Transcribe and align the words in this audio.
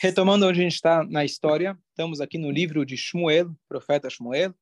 Retomando 0.00 0.46
onde 0.46 0.60
a 0.60 0.62
gente 0.62 0.74
está 0.74 1.02
na 1.04 1.24
história, 1.24 1.76
estamos 1.90 2.20
aqui 2.20 2.38
no 2.38 2.50
livro 2.50 2.86
de 2.86 2.96
Shmuel, 2.96 3.54
profeta 3.68 4.08
Shmuel. 4.08 4.54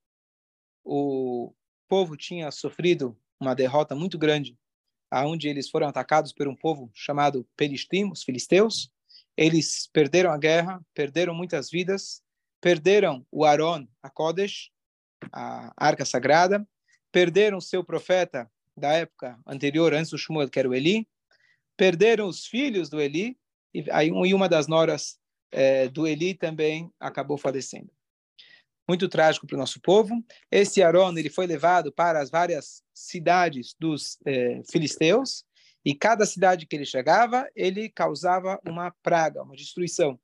O 0.82 1.52
povo 1.88 2.16
tinha 2.16 2.50
sofrido 2.50 3.18
uma 3.38 3.54
derrota 3.54 3.94
muito 3.94 4.16
grande, 4.18 4.56
aonde 5.10 5.48
eles 5.48 5.68
foram 5.68 5.88
atacados 5.88 6.32
por 6.32 6.48
um 6.48 6.56
povo 6.56 6.90
chamado 6.94 7.46
Pelistim, 7.56 8.10
os 8.10 8.22
filisteus. 8.22 8.90
Eles 9.36 9.88
perderam 9.92 10.32
a 10.32 10.38
guerra, 10.38 10.80
perderam 10.94 11.34
muitas 11.34 11.70
vidas, 11.70 12.22
perderam 12.60 13.26
o 13.30 13.44
Aron, 13.44 13.86
a 14.02 14.08
Kodesh, 14.08 14.70
a 15.30 15.72
arca 15.76 16.04
sagrada, 16.06 16.66
perderam 17.12 17.60
seu 17.60 17.84
profeta 17.84 18.50
da 18.76 18.92
época 18.92 19.38
anterior, 19.46 19.92
antes 19.92 20.10
do 20.10 20.18
Shmuel, 20.18 20.48
que 20.48 20.58
era 20.58 20.68
o 20.68 20.74
Eli, 20.74 21.06
perderam 21.76 22.26
os 22.26 22.46
filhos 22.46 22.88
do 22.88 23.00
Eli, 23.00 23.38
e 23.76 23.84
aí 23.90 24.10
uma 24.10 24.48
das 24.48 24.66
noras 24.66 25.18
é, 25.50 25.88
do 25.88 26.06
Eli 26.06 26.34
também 26.34 26.90
acabou 26.98 27.36
falecendo. 27.36 27.90
Muito 28.88 29.08
trágico 29.08 29.46
para 29.46 29.56
o 29.56 29.58
nosso 29.58 29.80
povo. 29.80 30.14
Esse 30.50 30.82
Aaron 30.82 31.16
ele 31.18 31.28
foi 31.28 31.46
levado 31.46 31.92
para 31.92 32.20
as 32.20 32.30
várias 32.30 32.82
cidades 32.94 33.74
dos 33.78 34.18
é, 34.24 34.62
filisteus 34.70 35.44
e 35.84 35.94
cada 35.94 36.24
cidade 36.24 36.66
que 36.66 36.74
ele 36.74 36.86
chegava, 36.86 37.48
ele 37.54 37.88
causava 37.88 38.60
uma 38.66 38.92
praga, 39.02 39.42
uma 39.42 39.54
destruição, 39.54 40.18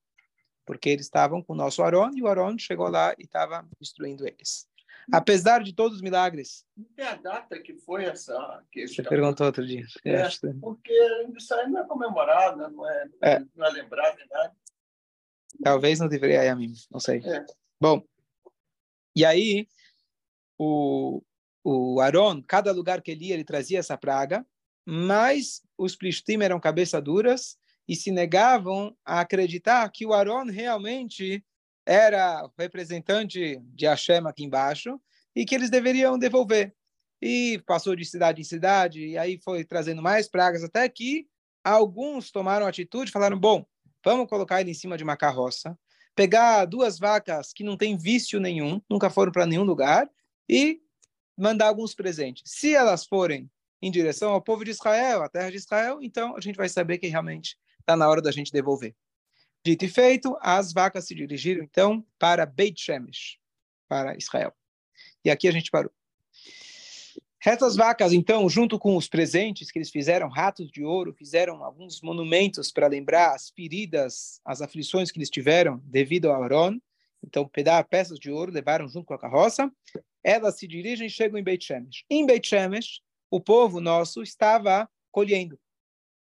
porque 0.64 0.89
eles 0.89 1.06
estavam 1.06 1.42
com 1.42 1.53
o 1.53 1.56
nosso 1.56 1.83
Aaron 1.83 2.11
e 2.14 2.23
o 2.23 2.28
Aaron 2.28 2.56
chegou 2.59 2.89
lá 2.89 3.14
e 3.19 3.25
estava 3.25 3.69
destruindo 3.78 4.27
eles. 4.27 4.66
Apesar 5.11 5.62
de 5.62 5.74
todos 5.74 5.97
os 5.97 6.02
milagres. 6.02 6.65
Não 6.77 6.84
tem 6.95 7.06
a 7.06 7.16
data 7.16 7.59
que 7.59 7.74
foi 7.74 8.05
essa 8.05 8.62
questão. 8.70 9.05
Você 9.05 9.09
perguntou 9.09 9.47
outro 9.47 9.66
dia. 9.66 9.84
É, 10.05 10.28
porque 10.61 10.92
isso 11.37 11.55
aí 11.55 11.69
não 11.69 11.80
é 11.80 11.87
comemorado, 11.87 12.70
não 12.70 12.88
é, 12.88 13.09
é. 13.23 13.45
Não 13.55 13.66
é 13.66 13.70
lembrado, 13.70 14.19
nada. 14.30 14.55
Talvez 15.62 15.98
não 15.98 16.09
deveria, 16.09 16.44
Yamim, 16.44 16.72
não 16.91 17.00
sei. 17.00 17.22
É. 17.25 17.44
Bom, 17.81 18.03
e 19.14 19.25
aí 19.25 19.67
o, 20.59 21.22
o 21.64 22.00
Aaron, 22.00 22.42
cada 22.42 22.72
lugar 22.72 23.03
que 23.03 23.11
ele 23.11 23.27
ia, 23.27 23.34
ele 23.34 23.44
trazia 23.44 23.78
essa 23.78 23.98
praga, 23.98 24.47
mas 24.84 25.62
os 25.77 25.94
Plishtim 25.94 26.41
eram 26.42 26.61
cabeça 26.61 27.00
duras 27.00 27.59
e 27.89 27.94
se 27.94 28.11
negavam 28.11 28.97
a 29.05 29.20
acreditar 29.20 29.89
que 29.91 30.06
o 30.06 30.12
Aaron 30.12 30.44
realmente 30.44 31.44
era 31.86 32.48
representante 32.58 33.58
de 33.75 33.86
Hashem 33.86 34.27
aqui 34.27 34.44
embaixo 34.44 35.00
e 35.34 35.44
que 35.44 35.55
eles 35.55 35.70
deveriam 35.70 36.19
devolver. 36.19 36.75
E 37.20 37.62
passou 37.66 37.94
de 37.94 38.05
cidade 38.05 38.41
em 38.41 38.44
cidade, 38.44 39.06
e 39.06 39.16
aí 39.19 39.38
foi 39.44 39.64
trazendo 39.64 40.03
mais 40.03 40.28
pragas, 40.28 40.64
até 40.64 40.88
que 40.88 41.27
alguns 41.62 42.33
tomaram 42.33 42.66
atitude, 42.66 43.12
falaram, 43.12 43.38
bom, 43.38 43.64
Vamos 44.05 44.28
colocar 44.28 44.60
ele 44.60 44.70
em 44.70 44.75
cima 44.75 44.97
de 44.97 45.05
uma 45.05 45.16
carroça, 45.16 45.78
pegar 46.14 46.64
duas 46.64 46.98
vacas 46.98 47.53
que 47.53 47.62
não 47.62 47.77
têm 47.77 47.97
vício 47.97 48.41
nenhum, 48.41 48.80
nunca 48.91 49.08
foram 49.08 49.30
para 49.30 49.47
nenhum 49.47 49.62
lugar, 49.62 50.10
e 50.48 50.80
mandar 51.38 51.69
alguns 51.69 51.94
presentes. 51.94 52.42
Se 52.44 52.75
elas 52.75 53.06
forem 53.06 53.50
em 53.80 53.91
direção 53.91 54.33
ao 54.33 54.42
povo 54.42 54.64
de 54.64 54.72
Israel, 54.72 55.22
à 55.22 55.28
terra 55.28 55.50
de 55.50 55.56
Israel, 55.56 56.00
então 56.03 56.36
a 56.36 56.41
gente 56.41 56.56
vai 56.56 56.69
saber 56.69 56.98
que 56.98 57.06
realmente 57.06 57.56
está 57.80 57.97
na 57.97 58.08
hora 58.08 58.20
da 58.20 58.33
gente 58.33 58.53
devolver. 58.53 58.94
Dito 59.64 59.84
e 59.84 59.88
feito, 59.88 60.36
as 60.41 60.72
vacas 60.72 61.06
se 61.06 61.14
dirigiram 61.14 61.62
então 61.62 62.05
para 62.18 62.44
Beit 62.44 62.80
Shemesh, 62.80 63.38
para 63.88 64.16
Israel. 64.16 64.52
E 65.24 65.30
aqui 65.30 65.46
a 65.46 65.52
gente 65.52 65.70
parou. 65.70 65.92
Essas 67.44 67.74
vacas, 67.74 68.12
então, 68.12 68.48
junto 68.48 68.78
com 68.78 68.96
os 68.96 69.08
presentes 69.08 69.70
que 69.70 69.78
eles 69.78 69.91
fizeram, 69.91 70.28
ratos 70.28 70.70
de 70.70 70.84
ouro, 70.84 71.12
fizeram 71.12 71.64
alguns 71.64 72.00
monumentos 72.00 72.70
para 72.70 72.86
lembrar 72.86 73.34
as 73.34 73.50
feridas, 73.50 74.41
as 74.44 74.62
aflições 74.62 75.10
que 75.10 75.19
eles 75.19 75.28
tiveram 75.28 75.80
devido 75.84 76.30
ao 76.30 76.41
Aaron. 76.41 76.80
Então, 77.20 77.50
peças 77.88 78.19
de 78.19 78.30
ouro, 78.30 78.52
levaram 78.52 78.88
junto 78.88 79.06
com 79.06 79.14
a 79.14 79.19
carroça. 79.19 79.72
Elas 80.22 80.56
se 80.56 80.69
dirigem 80.69 81.08
e 81.08 81.10
chegam 81.10 81.38
em 81.38 81.42
Beit 81.42 81.64
Shemesh. 81.64 82.04
Em 82.08 82.25
Beit 82.25 82.47
Shemesh, 82.47 83.00
o 83.28 83.41
povo 83.41 83.81
nosso 83.81 84.22
estava 84.22 84.88
colhendo. 85.10 85.58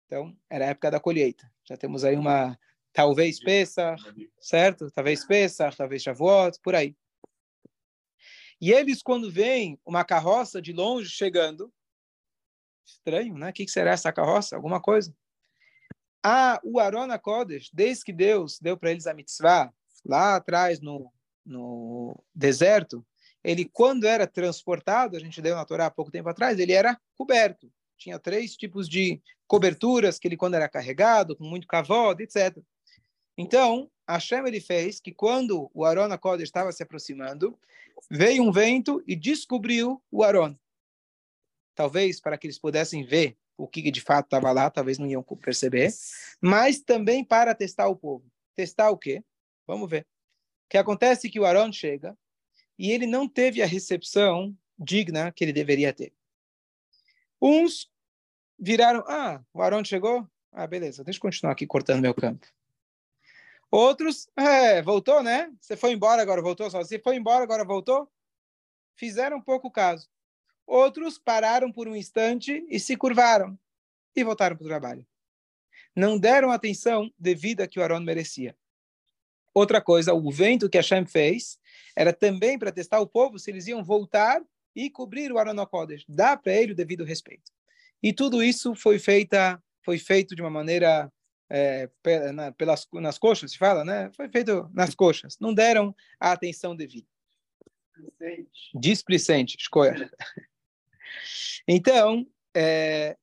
Então, 0.07 0.37
era 0.49 0.67
a 0.67 0.69
época 0.69 0.91
da 0.91 1.01
colheita. 1.01 1.51
Já 1.65 1.77
temos 1.77 2.05
aí 2.05 2.17
uma, 2.17 2.57
talvez 2.93 3.41
Pesach, 3.41 4.03
certo? 4.41 4.91
Talvez 4.91 5.25
Pesach, 5.25 5.77
talvez 5.77 6.03
Shavuot, 6.03 6.59
por 6.63 6.75
aí. 6.75 6.95
E 8.61 8.71
eles, 8.71 9.03
quando 9.03 9.31
veem 9.31 9.79
uma 9.85 10.05
carroça 10.05 10.63
de 10.63 10.73
longe 10.73 11.11
chegando, 11.11 11.73
estranho, 12.87 13.37
né? 13.37 13.51
O 13.51 13.53
que 13.53 13.67
será 13.67 13.93
essa 13.93 14.13
carroça? 14.13 14.55
Alguma 14.55 14.81
coisa. 14.81 15.15
Ah, 16.23 16.61
o 16.63 16.79
Arona 16.79 17.19
Kodesh, 17.19 17.71
desde 17.73 18.05
que 18.05 18.13
Deus 18.13 18.61
deu 18.61 18.77
para 18.77 18.93
eles 18.93 19.09
a 19.09 19.15
mitzvah, 19.15 19.73
lá 20.07 20.37
atrás 20.37 20.81
no, 20.81 21.13
no 21.45 22.17
deserto, 22.33 23.05
ele, 23.43 23.65
quando 23.65 24.07
era 24.07 24.27
transportado, 24.27 25.17
a 25.17 25.21
gente 25.21 25.43
deu 25.43 25.57
na 25.57 25.65
Torá 25.65 25.87
há 25.87 25.91
pouco 25.91 26.13
tempo 26.13 26.29
atrás, 26.29 26.59
ele 26.61 26.73
era 26.73 26.97
coberto. 27.17 27.73
Tinha 27.97 28.19
três 28.19 28.57
tipos 28.57 28.89
de 28.89 29.21
coberturas 29.49 30.19
que 30.19 30.29
ele, 30.29 30.37
quando 30.37 30.55
era 30.55 30.69
carregado, 30.69 31.37
com 31.37 31.45
muito 31.45 31.67
cavalo, 31.67 32.21
etc. 32.21 32.57
Então, 33.37 33.91
Hashem 34.09 34.47
ele 34.47 34.61
fez 34.61 35.01
que 35.01 35.13
quando 35.13 35.71
o 35.73 35.85
Arona 35.85 36.19
Kodesh 36.19 36.49
estava 36.49 36.73
se 36.73 36.83
aproximando, 36.83 37.59
veio 38.11 38.43
um 38.43 38.53
vento 38.53 39.03
e 39.07 39.17
descobriu 39.17 40.03
o 40.11 40.23
Aron. 40.23 40.57
Talvez 41.75 42.21
para 42.21 42.37
que 42.37 42.47
eles 42.47 42.59
pudessem 42.59 43.05
ver 43.05 43.37
o 43.57 43.67
que 43.67 43.91
de 43.91 44.01
fato 44.01 44.27
estava 44.27 44.51
lá, 44.51 44.71
talvez 44.71 44.99
não 44.99 45.07
iam 45.07 45.23
perceber, 45.23 45.91
mas 46.41 46.81
também 46.81 47.25
para 47.25 47.55
testar 47.55 47.89
o 47.89 47.97
povo. 47.97 48.25
Testar 48.55 48.91
o 48.91 48.99
quê? 48.99 49.23
Vamos 49.67 49.89
ver. 49.89 50.03
O 50.03 50.69
que 50.71 50.79
acontece 50.79 51.29
é 51.29 51.31
que 51.31 51.41
o 51.41 51.47
Aron 51.47 51.73
chega 51.73 52.17
e 52.79 52.91
ele 52.91 53.07
não 53.07 53.29
teve 53.29 53.63
a 53.63 53.67
recepção 53.67 54.57
digna 54.79 55.33
que 55.33 55.45
ele 55.45 55.53
deveria 55.53 55.93
ter. 55.93 56.13
Uns 57.41 57.91
viraram, 58.59 59.05
ah, 59.07 59.43
o 59.53 59.63
Aron 59.63 59.85
chegou? 59.85 60.27
Ah, 60.51 60.67
beleza, 60.67 61.03
deixa 61.03 61.19
eu 61.19 61.23
continuar 61.23 61.53
aqui 61.53 61.67
cortando 61.67 62.03
meu 62.03 62.15
campo. 62.15 62.47
Outros, 63.73 64.29
é, 64.37 64.83
voltou, 64.83 65.23
né? 65.23 65.51
Você 65.59 65.79
foi 65.79 65.93
embora, 65.93 66.21
agora 66.21 66.43
voltou 66.43 66.71
só. 66.71 66.85
Você 66.85 66.99
foi 66.99 67.17
embora, 67.17 67.43
agora 67.43 67.65
voltou? 67.65 68.07
Fizeram 68.95 69.41
pouco 69.41 69.71
caso. 69.71 70.11
Outros 70.67 71.19
pararam 71.19 71.73
por 71.73 71.89
um 71.89 71.97
instante 71.97 72.67
e 72.69 72.79
se 72.79 72.99
curvaram 72.99 73.59
e 74.15 74.23
voltaram 74.23 74.57
para 74.57 74.65
o 74.67 74.69
trabalho. 74.69 75.07
Não 75.97 76.19
deram 76.19 76.51
atenção 76.51 77.11
devida 77.19 77.67
que 77.67 77.81
o 77.81 77.83
Arão 77.83 77.99
merecia. 77.99 78.55
Outra 79.55 79.81
coisa, 79.81 80.13
o 80.13 80.31
vento 80.31 80.69
que 80.69 80.77
Hashem 80.77 81.07
fez 81.07 81.59
era 81.97 82.13
também 82.13 82.59
para 82.59 82.73
testar 82.73 83.01
o 83.01 83.07
povo 83.07 83.39
se 83.39 83.51
eles 83.51 83.67
iam 83.67 83.83
voltar 83.83 84.43
e 84.77 84.91
cobrir 84.91 85.33
o 85.33 85.39
Arão 85.39 85.65
Kodesh. 85.65 86.05
Dá 86.07 86.37
para 86.37 86.53
ele 86.53 86.73
o 86.73 86.77
devido 86.77 87.05
respeito. 87.05 87.51
E 88.03 88.13
tudo 88.13 88.43
isso 88.43 88.75
foi, 88.75 88.99
feita, 88.99 89.63
foi 89.83 89.97
feito 89.97 90.37
de 90.37 90.43
uma 90.43 90.51
maneira 90.51 91.11
é, 91.55 91.91
pelas, 92.57 92.89
nas 92.95 93.19
coxas, 93.19 93.53
se 93.53 93.59
fala, 93.59 93.85
né? 93.85 94.11
Foi 94.17 94.27
feito 94.31 94.71
nas 94.73 94.95
coxas. 94.95 95.39
Não 95.39 95.53
deram 95.53 95.95
a 96.19 96.33
atenção 96.33 96.75
devida. 96.75 97.07
Displicente, 98.75 99.57
escolha. 99.59 100.11
Então, 101.69 102.27
é, 102.57 103.17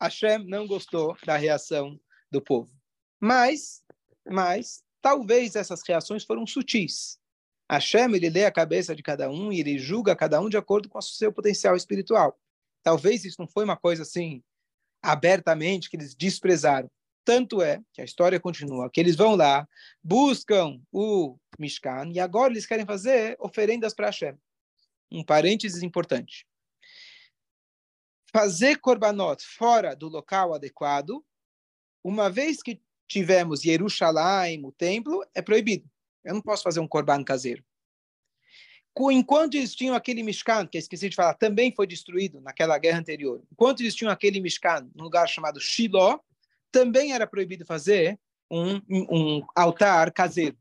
Hashem 0.00 0.46
não 0.46 0.68
gostou 0.68 1.16
da 1.24 1.36
reação 1.36 1.98
do 2.30 2.40
povo. 2.40 2.70
Mas, 3.18 3.82
mas, 4.24 4.84
talvez 5.00 5.56
essas 5.56 5.82
reações 5.82 6.24
foram 6.24 6.46
sutis. 6.46 7.18
Hashem, 7.68 8.14
ele 8.14 8.28
lê 8.28 8.44
a 8.44 8.52
cabeça 8.52 8.94
de 8.94 9.02
cada 9.02 9.30
um 9.30 9.50
e 9.50 9.58
ele 9.60 9.78
julga 9.78 10.14
cada 10.14 10.40
um 10.40 10.48
de 10.48 10.58
acordo 10.58 10.88
com 10.88 10.98
o 10.98 11.02
seu 11.02 11.32
potencial 11.32 11.74
espiritual. 11.74 12.38
Talvez 12.82 13.24
isso 13.24 13.40
não 13.40 13.48
foi 13.48 13.64
uma 13.64 13.76
coisa 13.76 14.02
assim, 14.02 14.44
abertamente, 15.02 15.90
que 15.90 15.96
eles 15.96 16.14
desprezaram. 16.14 16.88
Tanto 17.28 17.60
é 17.60 17.82
que 17.92 18.00
a 18.00 18.04
história 18.06 18.40
continua, 18.40 18.88
que 18.88 18.98
eles 18.98 19.14
vão 19.14 19.36
lá, 19.36 19.68
buscam 20.02 20.80
o 20.90 21.36
Mishkan 21.58 22.10
e 22.10 22.18
agora 22.18 22.54
eles 22.54 22.64
querem 22.64 22.86
fazer 22.86 23.36
oferendas 23.38 23.92
para 23.92 24.06
Hashem. 24.06 24.34
Um 25.12 25.22
parênteses 25.22 25.82
importante. 25.82 26.46
Fazer 28.32 28.78
korbanot 28.78 29.44
fora 29.44 29.94
do 29.94 30.08
local 30.08 30.54
adequado, 30.54 31.22
uma 32.02 32.30
vez 32.30 32.62
que 32.62 32.80
tivemos 33.06 33.60
Jerusalém, 33.60 34.64
o 34.64 34.72
templo, 34.72 35.22
é 35.34 35.42
proibido. 35.42 35.86
Eu 36.24 36.32
não 36.32 36.40
posso 36.40 36.62
fazer 36.62 36.80
um 36.80 36.88
korban 36.88 37.22
caseiro. 37.22 37.62
Enquanto 39.12 39.56
eles 39.56 39.74
tinham 39.74 39.94
aquele 39.94 40.22
Mishkan, 40.22 40.66
que 40.66 40.78
eu 40.78 40.80
esqueci 40.80 41.10
de 41.10 41.14
falar, 41.14 41.34
também 41.34 41.74
foi 41.76 41.86
destruído 41.86 42.40
naquela 42.40 42.78
guerra 42.78 43.00
anterior. 43.00 43.42
Enquanto 43.52 43.80
eles 43.80 43.94
tinham 43.94 44.10
aquele 44.10 44.40
Mishkan, 44.40 44.90
num 44.94 45.04
lugar 45.04 45.28
chamado 45.28 45.60
Shiloh, 45.60 46.24
também 46.70 47.12
era 47.12 47.26
proibido 47.26 47.64
fazer 47.64 48.18
um, 48.50 48.76
um 48.88 49.46
altar 49.54 50.12
caseiro. 50.12 50.56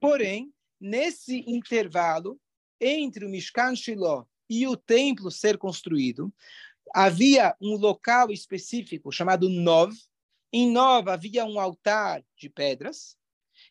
Porém, 0.00 0.52
nesse 0.80 1.44
intervalo 1.46 2.38
entre 2.80 3.24
o 3.24 3.28
Mishkan 3.28 3.74
Shiloh 3.74 4.26
e 4.48 4.66
o 4.66 4.76
templo 4.76 5.30
ser 5.30 5.56
construído, 5.56 6.32
havia 6.94 7.56
um 7.60 7.76
local 7.76 8.30
específico 8.30 9.10
chamado 9.10 9.48
Nov, 9.48 9.94
Em 10.52 10.70
Nova 10.70 11.14
havia 11.14 11.44
um 11.44 11.58
altar 11.58 12.22
de 12.36 12.48
pedras, 12.48 13.16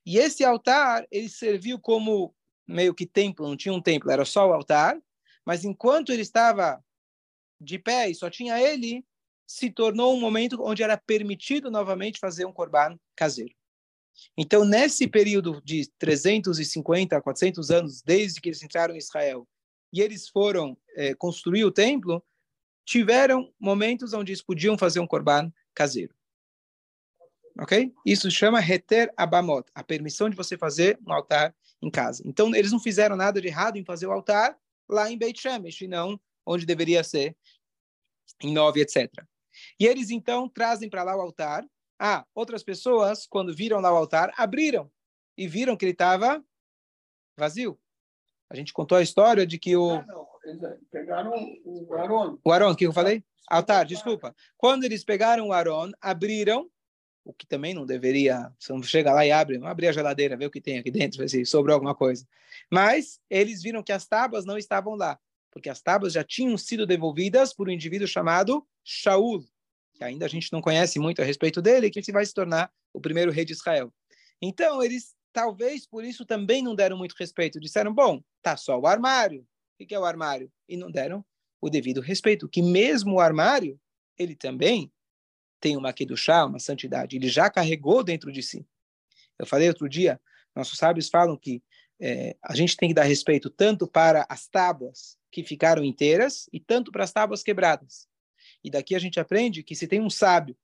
e 0.05 0.17
esse 0.17 0.43
altar 0.43 1.05
ele 1.11 1.29
serviu 1.29 1.79
como 1.79 2.35
meio 2.67 2.93
que 2.93 3.05
templo, 3.05 3.47
não 3.47 3.57
tinha 3.57 3.73
um 3.73 3.81
templo, 3.81 4.09
era 4.09 4.25
só 4.25 4.47
o 4.49 4.53
altar, 4.53 4.99
mas 5.45 5.63
enquanto 5.63 6.11
ele 6.11 6.21
estava 6.21 6.83
de 7.59 7.77
pé 7.77 8.09
e 8.09 8.15
só 8.15 8.29
tinha 8.29 8.59
ele, 8.59 9.05
se 9.53 9.69
tornou 9.69 10.15
um 10.15 10.19
momento 10.19 10.57
onde 10.63 10.81
era 10.81 10.97
permitido 10.97 11.69
novamente 11.69 12.19
fazer 12.19 12.43
um 12.43 12.51
corban 12.51 12.97
caseiro. 13.15 13.53
Então, 14.35 14.65
nesse 14.65 15.07
período 15.07 15.61
de 15.63 15.87
350 15.99 17.15
a 17.15 17.21
400 17.21 17.69
anos, 17.69 18.01
desde 18.01 18.41
que 18.41 18.49
eles 18.49 18.63
entraram 18.63 18.95
em 18.95 18.97
Israel, 18.97 19.47
e 19.93 20.01
eles 20.01 20.27
foram 20.27 20.75
é, 20.95 21.13
construir 21.13 21.65
o 21.65 21.71
templo, 21.71 22.23
tiveram 22.83 23.53
momentos 23.59 24.11
onde 24.13 24.31
eles 24.31 24.41
podiam 24.41 24.75
fazer 24.75 24.99
um 24.99 25.07
corban 25.07 25.53
caseiro. 25.75 26.15
Ok? 27.59 27.93
Isso 28.03 28.31
chama 28.31 28.59
reter 28.59 29.13
abamot, 29.15 29.69
a 29.75 29.83
permissão 29.83 30.31
de 30.31 30.35
você 30.35 30.57
fazer 30.57 30.99
um 31.07 31.13
altar 31.13 31.55
em 31.79 31.91
casa. 31.91 32.23
Então, 32.25 32.55
eles 32.55 32.71
não 32.71 32.79
fizeram 32.79 33.15
nada 33.15 33.39
de 33.39 33.47
errado 33.47 33.77
em 33.77 33.85
fazer 33.85 34.07
o 34.07 34.11
altar 34.11 34.57
lá 34.89 35.11
em 35.11 35.17
Beit 35.17 35.39
Shemesh, 35.39 35.81
e 35.81 35.87
não 35.87 36.19
onde 36.43 36.65
deveria 36.65 37.03
ser, 37.03 37.37
em 38.41 38.51
Nove, 38.51 38.81
etc. 38.81 39.11
E 39.79 39.85
eles, 39.85 40.09
então, 40.09 40.49
trazem 40.49 40.89
para 40.89 41.03
lá 41.03 41.15
o 41.15 41.21
altar. 41.21 41.65
Ah, 41.99 42.25
outras 42.33 42.63
pessoas, 42.63 43.25
quando 43.27 43.55
viram 43.55 43.79
lá 43.79 43.91
o 43.93 43.97
altar, 43.97 44.31
abriram 44.37 44.91
e 45.37 45.47
viram 45.47 45.75
que 45.75 45.85
ele 45.85 45.91
estava 45.91 46.43
vazio. 47.37 47.79
A 48.49 48.55
gente 48.55 48.73
contou 48.73 48.97
a 48.97 49.01
história 49.01 49.45
de 49.45 49.57
que 49.57 49.75
o... 49.75 49.91
Ah, 49.91 50.05
não. 50.05 50.33
Eles 50.43 50.59
pegaram 50.91 51.31
o 51.63 51.93
Aron. 51.93 52.37
O 52.43 52.51
Aron, 52.51 52.71
o 52.71 52.75
que 52.75 52.85
eu 52.85 52.91
falei? 52.91 53.23
Altar, 53.49 53.85
desculpa. 53.85 54.35
Quando 54.57 54.83
eles 54.83 55.03
pegaram 55.03 55.47
o 55.47 55.53
Aron, 55.53 55.91
abriram 56.01 56.69
o 57.23 57.33
que 57.33 57.47
também 57.47 57.73
não 57.73 57.85
deveria, 57.85 58.51
você 58.59 58.73
não 58.73 58.83
chega 58.83 59.13
lá 59.13 59.25
e 59.25 59.31
abre, 59.31 59.57
não 59.57 59.67
abrir 59.67 59.87
a 59.87 59.93
geladeira, 59.93 60.35
ver 60.35 60.47
o 60.47 60.51
que 60.51 60.59
tem 60.59 60.77
aqui 60.77 60.91
dentro, 60.91 61.19
ver 61.19 61.29
se 61.29 61.45
sobrou 61.45 61.73
alguma 61.73 61.95
coisa. 61.95 62.27
Mas 62.69 63.21
eles 63.29 63.63
viram 63.63 63.81
que 63.81 63.93
as 63.93 64.05
tábuas 64.05 64.43
não 64.43 64.57
estavam 64.57 64.95
lá, 64.95 65.17
porque 65.49 65.69
as 65.69 65.81
tábuas 65.81 66.11
já 66.11 66.23
tinham 66.23 66.57
sido 66.57 66.85
devolvidas 66.85 67.53
por 67.53 67.69
um 67.69 67.71
indivíduo 67.71 68.07
chamado 68.07 68.67
Shaul, 68.83 69.45
que 69.93 70.03
ainda 70.03 70.25
a 70.25 70.29
gente 70.29 70.51
não 70.51 70.61
conhece 70.61 70.99
muito 70.99 71.21
a 71.21 71.25
respeito 71.25 71.61
dele, 71.61 71.89
que 71.89 72.11
vai 72.11 72.25
se 72.25 72.33
tornar 72.33 72.71
o 72.93 72.99
primeiro 72.99 73.31
rei 73.31 73.45
de 73.45 73.53
Israel. 73.53 73.93
Então, 74.41 74.83
eles 74.83 75.13
talvez 75.33 75.85
por 75.85 76.05
isso 76.05 76.25
também 76.25 76.61
não 76.61 76.75
deram 76.75 76.97
muito 76.97 77.15
respeito. 77.17 77.59
Disseram, 77.59 77.93
bom, 77.93 78.21
tá 78.41 78.55
só 78.55 78.79
o 78.79 78.87
armário. 78.87 79.41
O 79.79 79.85
que 79.85 79.93
é 79.93 79.99
o 79.99 80.05
armário? 80.05 80.51
E 80.69 80.77
não 80.77 80.91
deram 80.91 81.25
o 81.59 81.69
devido 81.69 82.01
respeito, 82.01 82.47
que 82.47 82.61
mesmo 82.61 83.15
o 83.15 83.19
armário, 83.19 83.79
ele 84.17 84.35
também 84.35 84.91
tem 85.59 85.77
uma 85.77 85.93
chá, 86.17 86.45
uma 86.45 86.59
santidade, 86.59 87.15
ele 87.15 87.29
já 87.29 87.49
carregou 87.49 88.03
dentro 88.03 88.31
de 88.33 88.43
si. 88.43 88.67
Eu 89.39 89.47
falei 89.47 89.69
outro 89.69 89.87
dia, 89.87 90.19
nossos 90.53 90.77
sábios 90.77 91.07
falam 91.07 91.37
que 91.37 91.63
é, 92.01 92.35
a 92.43 92.53
gente 92.53 92.75
tem 92.75 92.89
que 92.89 92.95
dar 92.95 93.03
respeito 93.03 93.49
tanto 93.49 93.87
para 93.87 94.25
as 94.27 94.45
tábuas 94.45 95.17
que 95.31 95.41
ficaram 95.41 95.85
inteiras 95.85 96.49
e 96.51 96.59
tanto 96.59 96.91
para 96.91 97.05
as 97.05 97.13
tábuas 97.13 97.41
quebradas. 97.41 98.07
E 98.63 98.69
daqui 98.69 98.95
a 98.95 98.99
gente 98.99 99.19
aprende 99.19 99.63
que 99.63 99.75
se 99.75 99.87
tem 99.87 100.01
um 100.01 100.09
sábio 100.09 100.57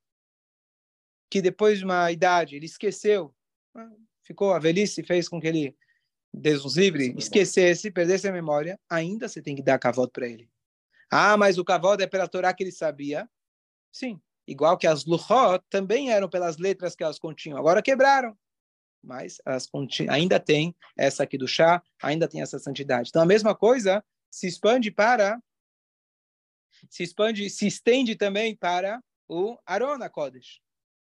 que 1.30 1.42
depois 1.42 1.80
de 1.80 1.86
uma 1.86 2.12
idade 2.12 2.56
ele 2.56 2.66
esqueceu, 2.66 3.36
ah, 3.76 3.92
ficou 4.24 4.54
a 4.54 4.60
velhice 4.60 5.04
fez 5.04 5.28
com 5.28 5.40
que 5.40 5.48
ele 5.48 5.78
Deus 6.34 6.64
nos 6.64 6.78
livre, 6.78 7.14
esquecesse, 7.18 7.92
perdesse 7.92 8.28
a 8.28 8.32
memória, 8.32 8.80
ainda 8.90 9.28
você 9.28 9.42
tem 9.42 9.56
que 9.56 9.64
dar 9.64 9.80
cavalo 9.80 10.10
para 10.10 10.28
ele. 10.28 10.50
Ah, 11.12 11.36
mas 11.36 11.58
o 11.58 11.66
cavalo 11.66 12.02
é 12.02 12.08
pela 12.08 12.28
Torá 12.28 12.54
que 12.54 12.64
ele 12.64 12.72
sabia. 12.72 13.28
Sim, 13.92 14.22
igual 14.48 14.78
que 14.78 14.86
as 14.86 15.06
Luchot 15.06 15.64
também 15.70 16.12
eram 16.12 16.30
pelas 16.30 16.58
letras 16.58 16.96
que 16.96 17.04
elas 17.04 17.18
continham. 17.18 17.58
Agora 17.58 17.82
quebraram, 17.82 18.38
mas 19.04 19.42
elas 19.46 19.68
ainda 20.08 20.40
têm 20.40 20.76
essa 20.96 21.24
aqui 21.24 21.38
do 21.38 21.48
chá, 21.48 21.82
ainda 22.02 22.28
tem 22.28 22.42
essa 22.42 22.60
santidade. 22.60 23.10
Então 23.10 23.22
a 23.24 23.26
mesma 23.26 23.56
coisa 23.56 24.04
se 24.30 24.48
expande 24.48 24.92
para 24.92 25.42
se 26.90 27.04
expande, 27.04 27.50
se 27.50 27.68
estende 27.68 28.16
também 28.16 28.56
para 28.56 29.02
o 29.28 29.58
Arona 29.66 30.10
Kodesh. 30.10 30.60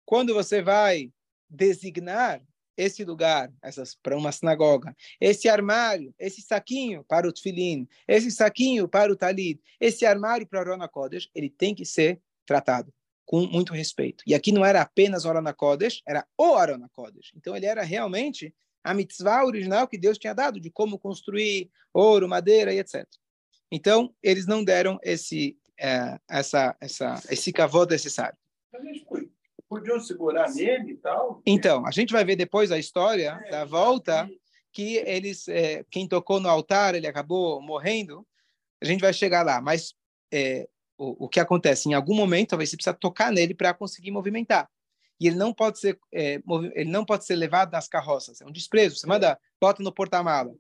Quando 0.06 0.34
você 0.34 0.62
vai 0.62 1.12
designar 1.50 2.42
esse 2.78 3.04
lugar, 3.04 3.52
essas 3.62 3.96
para 3.96 4.16
uma 4.16 4.32
sinagoga, 4.32 4.96
esse 5.20 5.50
armário, 5.50 6.14
esse 6.20 6.42
saquinho 6.42 7.04
para 7.04 7.28
o 7.28 7.34
tefilin, 7.34 7.88
esse 8.08 8.30
saquinho 8.30 8.88
para 8.88 9.12
o 9.12 9.16
talit, 9.16 9.60
esse 9.80 10.06
armário 10.06 10.46
para 10.48 10.60
o 10.60 10.62
Arona 10.62 10.88
Kodesh, 10.88 11.30
ele 11.34 11.50
tem 11.50 11.74
que 11.74 11.84
ser 11.84 12.22
tratado 12.46 12.94
com 13.26 13.46
muito 13.46 13.74
respeito. 13.74 14.24
E 14.28 14.36
aqui 14.36 14.52
não 14.52 14.64
era 14.64 14.82
apenas 14.82 15.26
o 15.26 15.30
Arona 15.30 15.54
Kodesh, 15.54 16.02
era 16.08 16.26
o 16.38 16.56
Arona 16.56 16.88
Kodesh. 16.90 17.34
Então 17.36 17.56
ele 17.56 17.66
era 17.66 17.82
realmente 17.82 18.54
a 18.84 18.94
mitzvah 18.94 19.44
original 19.44 19.88
que 19.88 19.98
Deus 19.98 20.18
tinha 20.18 20.34
dado 20.34 20.60
de 20.60 20.70
como 20.70 20.98
construir 20.98 21.70
ouro, 21.94 22.30
madeira 22.30 22.74
e 22.74 22.80
etc. 22.80 23.06
Então 23.72 24.14
eles 24.24 24.46
não 24.46 24.64
deram 24.64 25.00
esse 25.04 25.58
é, 25.80 26.20
essa 26.30 26.76
essa 26.80 27.22
esse 27.30 27.52
cavô 27.52 27.86
necessário. 27.86 28.38
Podiam 29.70 30.00
segurar 30.00 30.50
nele 30.54 30.94
e 30.94 30.98
tal. 30.98 31.42
Então 31.46 31.86
a 31.86 31.92
gente 31.92 32.14
vai 32.14 32.24
ver 32.24 32.36
depois 32.36 32.72
a 32.72 32.80
história 32.80 33.40
é, 33.46 33.52
da 33.52 33.66
volta 33.66 34.30
que 34.72 34.98
eles 34.98 35.48
é, 35.48 35.84
quem 35.92 36.08
tocou 36.08 36.40
no 36.40 36.50
altar 36.50 36.96
ele 36.96 37.08
acabou 37.08 37.62
morrendo. 37.62 38.26
A 38.82 38.86
gente 38.86 39.02
vai 39.02 39.12
chegar 39.12 39.44
lá, 39.44 39.60
mas 39.60 39.94
é, 40.32 40.68
o, 40.98 41.26
o 41.26 41.30
que 41.30 41.40
acontece? 41.40 41.90
Em 41.90 41.94
algum 41.94 42.16
momento, 42.16 42.50
talvez 42.50 42.70
você 42.70 42.78
precisa 42.78 42.94
tocar 42.94 43.32
nele 43.32 43.54
para 43.54 43.74
conseguir 43.74 44.12
movimentar. 44.12 44.70
E 45.20 45.28
ele 45.28 45.36
não 45.36 45.54
pode 45.54 45.80
ser 45.80 46.00
é, 46.14 46.40
ele 46.76 46.90
não 46.90 47.04
pode 47.04 47.26
ser 47.26 47.36
levado 47.36 47.72
nas 47.72 47.88
carroças. 47.88 48.40
É 48.40 48.46
um 48.46 48.52
desprezo. 48.52 48.96
Você 48.98 49.08
manda, 49.08 49.38
bota 49.60 49.82
no 49.84 49.92
porta-mala. 49.92 50.54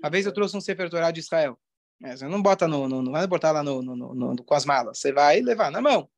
Uma 0.00 0.10
vez 0.10 0.26
eu 0.26 0.32
trouxe 0.32 0.56
um 0.56 0.60
Sefer 0.60 0.88
Torah 0.90 1.10
de 1.10 1.20
Israel. 1.20 1.58
É, 2.02 2.16
você 2.16 2.26
não 2.26 2.42
bota 2.42 2.66
no, 2.66 2.88
no, 2.88 3.02
não 3.02 3.12
vai 3.12 3.26
botar 3.26 3.52
lá 3.52 3.62
no, 3.62 3.82
no, 3.82 4.14
no, 4.14 4.44
com 4.44 4.54
as 4.54 4.64
malas. 4.64 4.98
Você 4.98 5.12
vai 5.12 5.40
levar 5.40 5.70
na 5.70 5.80
mão. 5.80 6.08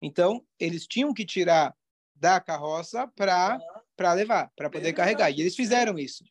Então, 0.00 0.44
eles 0.58 0.86
tinham 0.86 1.12
que 1.12 1.24
tirar 1.24 1.74
da 2.14 2.40
carroça 2.40 3.08
para 3.08 3.58
para 3.94 4.14
levar, 4.14 4.50
para 4.56 4.70
poder 4.70 4.92
carregar. 4.94 5.30
E 5.30 5.40
eles 5.40 5.54
fizeram 5.54 5.98
isso. 5.98 6.24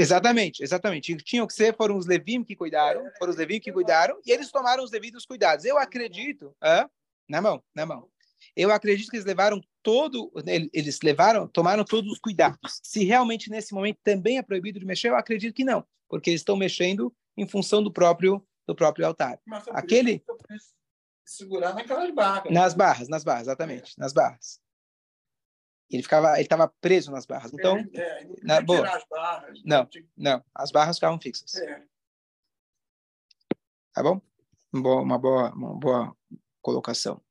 Exatamente, 0.00 0.62
exatamente. 0.62 1.14
Tinham 1.16 1.46
que 1.46 1.52
ser, 1.52 1.76
foram 1.76 1.96
os 1.96 2.06
Levim 2.06 2.42
que 2.42 2.56
cuidaram, 2.56 3.04
foram 3.18 3.30
os 3.30 3.36
Levim 3.36 3.60
que 3.60 3.70
cuidaram, 3.70 4.18
e 4.24 4.32
eles 4.32 4.50
tomaram 4.50 4.82
os 4.82 4.90
devidos 4.90 5.26
cuidados. 5.26 5.64
Eu 5.64 5.78
acredito, 5.78 6.56
hã? 6.62 6.88
na 7.28 7.40
mão, 7.40 7.62
na 7.74 7.86
mão. 7.86 8.08
Eu 8.56 8.70
acredito 8.72 9.08
que 9.10 9.16
eles 9.16 9.26
levaram 9.26 9.60
todo, 9.82 10.32
eles 10.72 10.98
levaram, 11.02 11.46
tomaram 11.46 11.84
todos 11.84 12.10
os 12.12 12.18
cuidados. 12.18 12.80
Se 12.82 13.04
realmente 13.04 13.50
nesse 13.50 13.72
momento 13.72 13.98
também 14.02 14.38
é 14.38 14.42
proibido 14.42 14.80
de 14.80 14.84
mexer, 14.84 15.08
eu 15.08 15.16
acredito 15.16 15.54
que 15.54 15.64
não, 15.64 15.84
porque 16.08 16.30
eles 16.30 16.40
estão 16.40 16.56
mexendo 16.56 17.14
em 17.36 17.46
função 17.46 17.82
do 17.82 17.92
próprio 17.92 18.46
do 18.66 18.74
próprio 18.74 19.06
altar. 19.06 19.40
Aquele 19.70 20.24
segurar 21.24 21.74
naquelas 21.74 22.12
barras. 22.14 22.52
Nas 22.52 22.74
barras, 22.74 23.08
nas 23.08 23.24
barras, 23.24 23.42
exatamente, 23.42 23.98
nas 23.98 24.12
barras. 24.12 24.60
Ele 25.90 26.02
ficava, 26.02 26.34
ele 26.34 26.42
estava 26.42 26.68
preso 26.80 27.10
nas 27.10 27.26
barras. 27.26 27.52
Então, 27.52 27.76
é, 27.76 27.98
é, 28.00 28.26
na, 28.42 28.60
boa. 28.60 28.88
As 28.88 29.04
barras, 29.08 29.60
não, 29.64 29.88
não, 30.16 30.44
as 30.54 30.70
barras 30.70 30.96
ficavam 30.96 31.20
fixas. 31.20 31.54
É. 31.54 31.84
Tá 33.92 34.02
bom? 34.02 34.20
Uma 34.72 34.82
boa, 34.82 35.02
uma 35.02 35.18
boa, 35.18 35.54
uma 35.54 35.74
boa 35.78 36.16
colocação. 36.62 37.22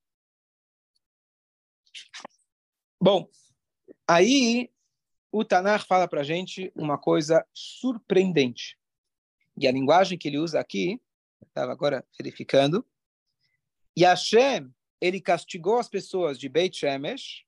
Bom, 3.02 3.28
aí 4.08 4.72
o 5.32 5.44
Tanar 5.44 5.84
fala 5.88 6.08
para 6.08 6.24
gente 6.24 6.72
uma 6.76 7.00
coisa 7.00 7.44
surpreendente. 7.52 8.78
E 9.58 9.68
a 9.68 9.72
linguagem 9.72 10.18
que 10.18 10.28
ele 10.28 10.38
usa 10.38 10.60
aqui, 10.60 11.00
estava 11.46 11.72
agora 11.72 12.06
verificando, 12.18 12.86
e 13.96 14.04
Hashem, 14.04 14.74
ele 15.00 15.20
castigou 15.20 15.78
as 15.80 15.90
pessoas 15.90 16.40
de 16.40 16.48
Beit 16.48 16.78
Shemesh 16.78 17.46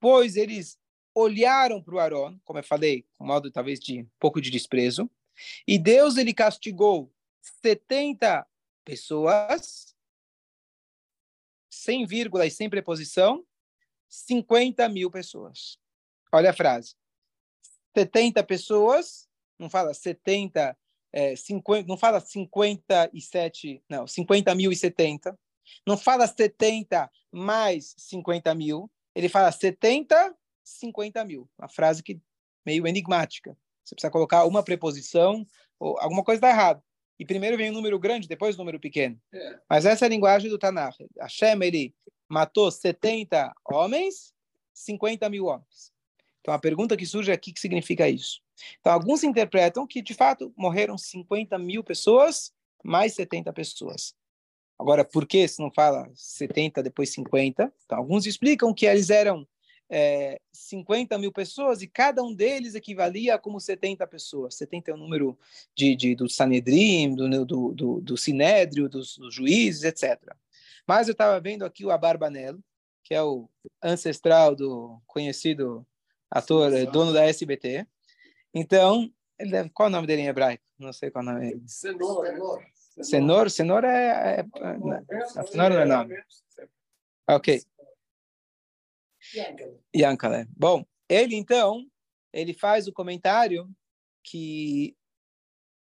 pois 0.00 0.36
eles 0.36 0.78
olharam 1.14 1.82
para 1.82 1.94
o 1.94 1.98
Aaron, 1.98 2.38
como 2.44 2.58
eu 2.58 2.64
falei, 2.64 3.06
com 3.16 3.24
modo 3.24 3.50
talvez 3.50 3.80
de 3.80 4.02
um 4.02 4.10
pouco 4.18 4.40
de 4.40 4.50
desprezo, 4.50 5.10
e 5.66 5.78
Deus 5.78 6.16
ele 6.16 6.34
castigou 6.34 7.12
70 7.62 8.46
pessoas, 8.84 9.94
sem 11.68 12.06
vírgula 12.06 12.46
e 12.46 12.50
sem 12.50 12.68
preposição, 12.68 13.46
50 14.08 14.88
mil 14.88 15.10
pessoas. 15.10 15.78
Olha 16.32 16.50
a 16.50 16.54
frase. 16.54 16.94
70 17.96 18.42
pessoas, 18.44 19.28
não 19.58 19.70
fala 19.70 19.94
70, 19.94 20.76
é, 21.12 21.34
50, 21.34 21.88
não 21.88 21.96
fala 21.96 22.20
57, 22.20 23.82
não, 23.88 24.06
50 24.06 24.54
mil 24.54 24.72
e 24.72 24.76
70, 24.76 25.38
não 25.86 25.96
fala 25.96 26.26
70 26.26 27.10
mais 27.32 27.94
50 27.96 28.54
mil, 28.54 28.90
ele 29.14 29.28
fala 29.28 29.50
70, 29.50 30.36
50 30.62 31.24
mil. 31.24 31.48
Uma 31.58 31.68
frase 31.68 32.02
que 32.02 32.20
meio 32.64 32.86
enigmática. 32.86 33.56
Você 33.84 33.94
precisa 33.94 34.10
colocar 34.10 34.44
uma 34.44 34.62
preposição, 34.62 35.46
ou 35.78 35.98
alguma 35.98 36.24
coisa 36.24 36.38
está 36.38 36.50
errada. 36.50 36.82
E 37.18 37.24
primeiro 37.24 37.56
vem 37.56 37.70
um 37.70 37.74
número 37.74 37.98
grande, 37.98 38.28
depois 38.28 38.56
um 38.56 38.58
número 38.58 38.78
pequeno. 38.78 39.18
É. 39.32 39.58
Mas 39.70 39.86
essa 39.86 40.04
é 40.04 40.06
a 40.06 40.10
linguagem 40.10 40.50
do 40.50 40.58
Tanakh. 40.58 40.96
Hashem, 41.18 41.62
ele 41.62 41.94
matou 42.28 42.70
70 42.70 43.54
homens, 43.64 44.34
50 44.74 45.28
mil 45.30 45.46
homens. 45.46 45.92
Então, 46.46 46.54
a 46.54 46.60
pergunta 46.60 46.96
que 46.96 47.04
surge 47.04 47.32
aqui, 47.32 47.52
que 47.52 47.58
significa 47.58 48.08
isso? 48.08 48.40
Então, 48.78 48.92
alguns 48.92 49.24
interpretam 49.24 49.84
que, 49.84 50.00
de 50.00 50.14
fato, 50.14 50.54
morreram 50.56 50.96
50 50.96 51.58
mil 51.58 51.82
pessoas, 51.82 52.52
mais 52.84 53.14
70 53.14 53.52
pessoas. 53.52 54.14
Agora, 54.78 55.04
por 55.04 55.26
que 55.26 55.48
se 55.48 55.60
não 55.60 55.72
fala 55.72 56.08
70, 56.14 56.84
depois 56.84 57.10
50? 57.10 57.72
Então, 57.84 57.98
alguns 57.98 58.26
explicam 58.26 58.72
que 58.72 58.86
eles 58.86 59.10
eram 59.10 59.44
é, 59.90 60.40
50 60.52 61.18
mil 61.18 61.32
pessoas 61.32 61.82
e 61.82 61.88
cada 61.88 62.22
um 62.22 62.32
deles 62.32 62.76
equivalia 62.76 63.34
a 63.34 63.38
como 63.40 63.58
70 63.58 64.06
pessoas. 64.06 64.54
70 64.54 64.92
é 64.92 64.94
o 64.94 64.96
número 64.96 65.36
de, 65.74 65.96
de 65.96 66.14
do 66.14 66.28
Sanedrim, 66.28 67.16
do, 67.16 67.44
do, 67.44 67.74
do, 67.74 68.00
do 68.00 68.16
Sinédrio, 68.16 68.88
dos, 68.88 69.18
dos, 69.18 69.34
juízes, 69.34 69.82
etc. 69.82 70.32
Mas 70.86 71.08
eu 71.08 71.12
estava 71.12 71.40
vendo 71.40 71.64
aqui 71.64 71.84
o 71.84 71.90
Abarbanel, 71.90 72.60
que 73.02 73.14
é 73.14 73.20
o 73.20 73.50
ancestral 73.82 74.54
do 74.54 75.02
conhecido 75.08 75.84
ator, 76.30 76.72
Sim, 76.72 76.84
dono 76.86 77.12
da 77.12 77.24
SBT. 77.24 77.86
Então, 78.54 79.10
ele 79.38 79.50
deve, 79.50 79.70
qual 79.70 79.88
é 79.88 79.90
o 79.90 79.92
nome 79.92 80.06
dele 80.06 80.22
em 80.22 80.28
hebraico? 80.28 80.64
Não 80.78 80.92
sei 80.92 81.10
qual 81.10 81.24
é 81.24 81.28
o 81.28 81.32
nome. 81.32 81.62
Senor. 81.66 82.62
Senor, 83.02 83.50
Senor 83.50 83.84
é... 83.84 84.40
é, 84.40 84.40
é 84.40 85.42
Senor 85.44 85.70
não 85.70 85.80
é 85.80 85.84
nome. 85.84 86.14
Ok. 87.28 87.62
Yankale. 89.94 90.46
Bom, 90.56 90.84
ele 91.08 91.34
então, 91.34 91.86
ele 92.32 92.54
faz 92.54 92.86
o 92.86 92.92
comentário 92.92 93.68
que 94.22 94.96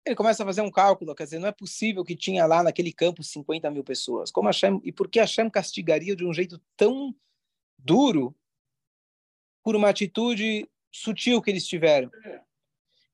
ele 0.05 0.17
começa 0.17 0.43
a 0.43 0.47
fazer 0.47 0.63
um 0.63 0.71
cálculo, 0.71 1.15
quer 1.15 1.25
dizer, 1.25 1.39
não 1.39 1.49
é 1.49 1.53
possível 1.53 2.03
que 2.03 2.17
tinha 2.17 2.47
lá 2.47 2.63
naquele 2.63 2.93
campo 2.93 3.23
50 3.23 3.71
mil 3.71 3.85
pessoas. 3.85 4.31
Como 4.31 4.49
Hashem, 4.49 4.81
e 4.83 4.91
por 4.91 5.09
que 5.09 5.21
Hashem 5.21 5.51
castigaria 5.51 6.17
de 6.17 6.25
um 6.25 6.33
jeito 6.33 6.61
tão 6.77 7.15
duro 7.77 8.35
por 9.69 9.77
uma 9.77 9.91
atitude 9.91 10.67
sutil 10.91 11.43
que 11.43 11.51
eles 11.51 11.67
tiveram? 11.67 12.11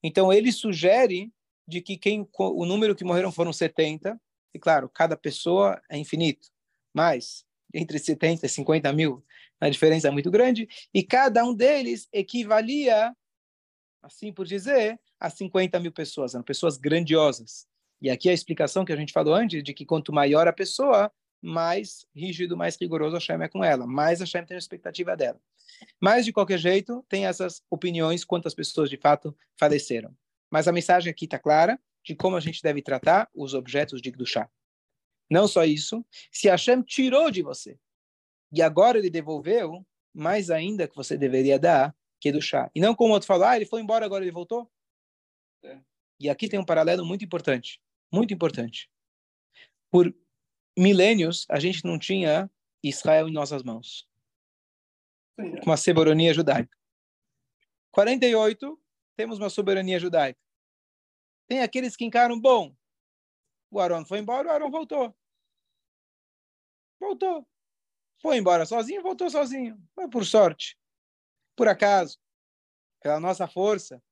Então 0.01 0.33
ele 0.33 0.53
sugere 0.53 1.33
de 1.67 1.81
que 1.81 1.97
quem 1.99 2.29
o 2.39 2.65
número 2.65 2.95
que 2.95 3.03
morreram 3.03 3.33
foram 3.33 3.53
70, 3.53 4.17
e 4.55 4.59
claro, 4.61 4.89
cada 4.89 5.17
pessoa 5.17 5.83
é 5.91 5.99
infinito, 5.99 6.47
mas 6.95 7.45
entre 7.75 7.99
70 7.99 8.47
e 8.47 8.49
50 8.49 8.93
mil 8.93 9.21
a 9.61 9.69
diferença 9.69 10.07
é 10.07 10.13
muito 10.13 10.31
grande, 10.31 10.69
e 10.95 11.03
cada 11.03 11.45
um 11.45 11.53
deles 11.53 12.09
equivalia, 12.13 13.13
assim 14.01 14.33
por 14.33 14.47
dizer, 14.47 14.97
a 15.19 15.29
50 15.29 15.81
mil 15.81 15.91
pessoas, 15.91 16.35
eram 16.35 16.45
pessoas 16.45 16.77
grandiosas. 16.77 17.67
E 18.01 18.09
aqui 18.09 18.29
a 18.31 18.33
explicação 18.33 18.85
que 18.85 18.93
a 18.93 18.97
gente 18.97 19.13
falou 19.13 19.35
antes, 19.35 19.61
de 19.61 19.75
que 19.75 19.85
quanto 19.85 20.13
maior 20.13 20.47
a 20.47 20.53
pessoa, 20.53 21.11
mais 21.45 22.07
rígido, 22.15 22.57
mais 22.57 22.77
rigoroso 22.77 23.17
a 23.17 23.19
Hashem 23.19 23.43
é 23.43 23.49
com 23.49 23.63
ela, 23.63 23.87
mais 23.87 24.21
a 24.21 24.25
Hashem 24.25 24.47
tem 24.47 24.55
a 24.55 24.59
expectativa 24.59 25.15
dela. 25.15 25.39
Mas, 26.01 26.25
de 26.25 26.33
qualquer 26.33 26.59
jeito, 26.59 27.05
tem 27.09 27.27
essas 27.27 27.63
opiniões 27.71 28.25
quantas 28.25 28.55
pessoas 28.55 28.89
de 28.89 28.97
fato 28.97 29.37
faleceram. 29.59 30.17
Mas 30.51 30.67
a 30.67 30.73
mensagem 30.73 31.11
aqui 31.11 31.27
está 31.27 31.39
clara 31.39 31.79
de 32.03 32.15
como 32.15 32.37
a 32.37 32.41
gente 32.41 32.63
deve 32.63 32.81
tratar 32.81 33.29
os 33.35 33.55
objetos 33.55 34.01
de 34.01 34.11
Gdushá. 34.11 34.49
Não 35.31 35.47
só 35.47 35.65
isso, 35.65 36.05
se 36.31 36.49
Hashem 36.49 36.83
tirou 36.83 37.31
de 37.31 37.43
você 37.43 37.79
e 38.53 38.63
agora 38.63 38.99
ele 38.99 39.11
devolveu, 39.11 39.85
mais 40.15 40.49
ainda 40.49 40.87
que 40.87 40.95
você 40.95 41.19
deveria 41.19 41.59
dar 41.59 41.95
que 42.21 42.31
do 42.31 42.41
chá. 42.41 42.71
E 42.75 42.81
não 42.81 42.95
como 42.95 43.11
o 43.11 43.15
outro 43.15 43.27
falou, 43.27 43.47
ah, 43.47 43.57
ele 43.57 43.67
foi 43.67 43.81
embora, 43.81 44.07
agora 44.07 44.25
ele 44.25 44.31
voltou. 44.31 44.71
É. 45.63 45.79
E 46.21 46.31
aqui 46.31 46.49
tem 46.49 46.59
um 46.59 46.65
paralelo 46.65 47.05
muito 47.05 47.25
importante, 47.25 47.81
muito 48.13 48.33
importante. 48.33 48.89
Por 49.91 50.15
milênios, 50.77 51.47
a 51.49 51.59
gente 51.59 51.85
não 51.85 51.99
tinha 51.99 52.51
Israel 52.83 53.29
em 53.29 53.33
nossas 53.33 53.63
mãos. 53.63 54.09
Uma 55.65 55.77
soberania 55.77 56.33
judaica. 56.33 56.77
48, 57.91 58.81
temos 59.17 59.39
uma 59.39 59.51
soberania 59.51 59.99
judaica. 59.99 60.41
Tem 61.47 61.61
aqueles 61.61 61.97
que 61.97 62.05
encaram, 62.05 62.41
bom, 62.41 62.75
o 63.71 63.81
Aaron 63.81 64.05
foi 64.05 64.19
embora, 64.19 64.49
o 64.49 64.51
Aaron 64.51 64.71
voltou. 64.71 65.17
Voltou. 67.01 67.47
Foi 68.21 68.37
embora 68.37 68.65
sozinho, 68.65 69.03
voltou 69.03 69.29
sozinho. 69.29 69.81
Foi 69.95 70.09
por 70.09 70.25
sorte, 70.25 70.79
por 71.57 71.69
acaso, 71.69 72.19
pela 73.01 73.21
nossa 73.21 73.47
força. 73.47 74.03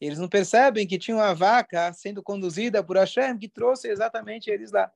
Eles 0.00 0.18
não 0.18 0.28
percebem 0.28 0.86
que 0.86 0.98
tinha 0.98 1.16
uma 1.16 1.34
vaca 1.34 1.92
sendo 1.92 2.22
conduzida 2.22 2.84
por 2.84 2.96
Hashem 2.96 3.38
que 3.38 3.48
trouxe 3.48 3.88
exatamente 3.88 4.50
eles 4.50 4.70
lá, 4.70 4.92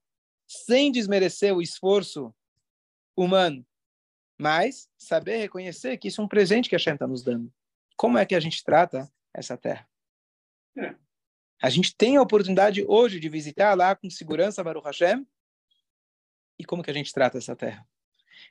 sem 0.50 0.90
desmerecer 0.90 1.54
o 1.54 1.62
esforço 1.62 2.35
humano, 3.16 3.64
mas 4.37 4.90
saber 4.99 5.37
reconhecer 5.37 5.97
que 5.97 6.09
isso 6.09 6.21
é 6.21 6.25
um 6.25 6.28
presente 6.28 6.69
que 6.69 6.75
Hashem 6.75 6.95
está 6.95 7.07
nos 7.07 7.23
dando. 7.23 7.52
Como 7.97 8.19
é 8.19 8.26
que 8.26 8.35
a 8.35 8.40
gente 8.40 8.64
trata 8.64 9.09
essa 9.33 9.57
terra? 9.57 9.88
É. 10.76 10.97
A 11.62 11.71
gente 11.71 11.95
tem 11.95 12.16
a 12.16 12.23
oportunidade 12.23 12.85
hoje 12.88 13.21
de 13.21 13.28
visitar 13.28 13.76
lá 13.76 13.95
com 13.95 14.11
segurança 14.11 14.64
Baruch 14.64 14.87
Hashem. 14.87 15.25
E 16.59 16.64
como 16.64 16.83
que 16.83 16.90
a 16.90 16.95
gente 16.95 17.12
trata 17.12 17.38
essa 17.38 17.54
terra? 17.54 17.87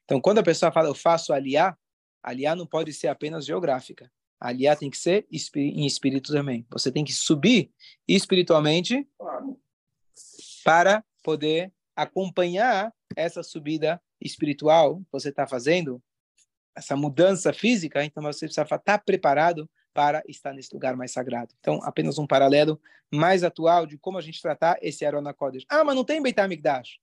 Então, 0.05 0.21
quando 0.21 0.39
a 0.39 0.43
pessoa 0.43 0.71
fala, 0.71 0.87
eu 0.87 0.95
faço 0.95 1.33
aliá, 1.33 1.77
aliá 2.23 2.55
não 2.55 2.65
pode 2.65 2.93
ser 2.93 3.09
apenas 3.09 3.45
geográfica. 3.45 4.09
Aliá 4.39 4.73
tem 4.73 4.89
que 4.89 4.97
ser 4.97 5.27
em 5.53 5.85
espírito 5.85 6.31
também. 6.31 6.65
Você 6.69 6.93
tem 6.93 7.03
que 7.03 7.11
subir 7.11 7.73
espiritualmente 8.07 9.05
para 10.63 11.03
poder 11.21 11.73
acompanhar 12.01 12.93
essa 13.15 13.43
subida 13.43 14.01
espiritual 14.21 14.97
que 14.97 15.11
você 15.11 15.29
está 15.29 15.47
fazendo, 15.47 16.01
essa 16.75 16.95
mudança 16.95 17.53
física. 17.53 18.03
Então, 18.03 18.23
você 18.23 18.45
precisa 18.45 18.63
estar 18.63 18.79
tá 18.79 18.97
preparado 18.97 19.69
para 19.93 20.23
estar 20.27 20.53
nesse 20.53 20.73
lugar 20.73 20.95
mais 20.95 21.11
sagrado. 21.11 21.53
Então, 21.59 21.79
apenas 21.83 22.17
um 22.17 22.27
paralelo 22.27 22.79
mais 23.11 23.43
atual 23.43 23.85
de 23.85 23.97
como 23.97 24.17
a 24.17 24.21
gente 24.21 24.41
tratar 24.41 24.77
esse 24.81 25.05
Arona 25.05 25.33
Kodesh. 25.33 25.65
Ah, 25.67 25.83
mas 25.83 25.95
não 25.95 26.05
tem 26.05 26.21
Beit 26.21 26.39
HaMikdash. 26.39 26.99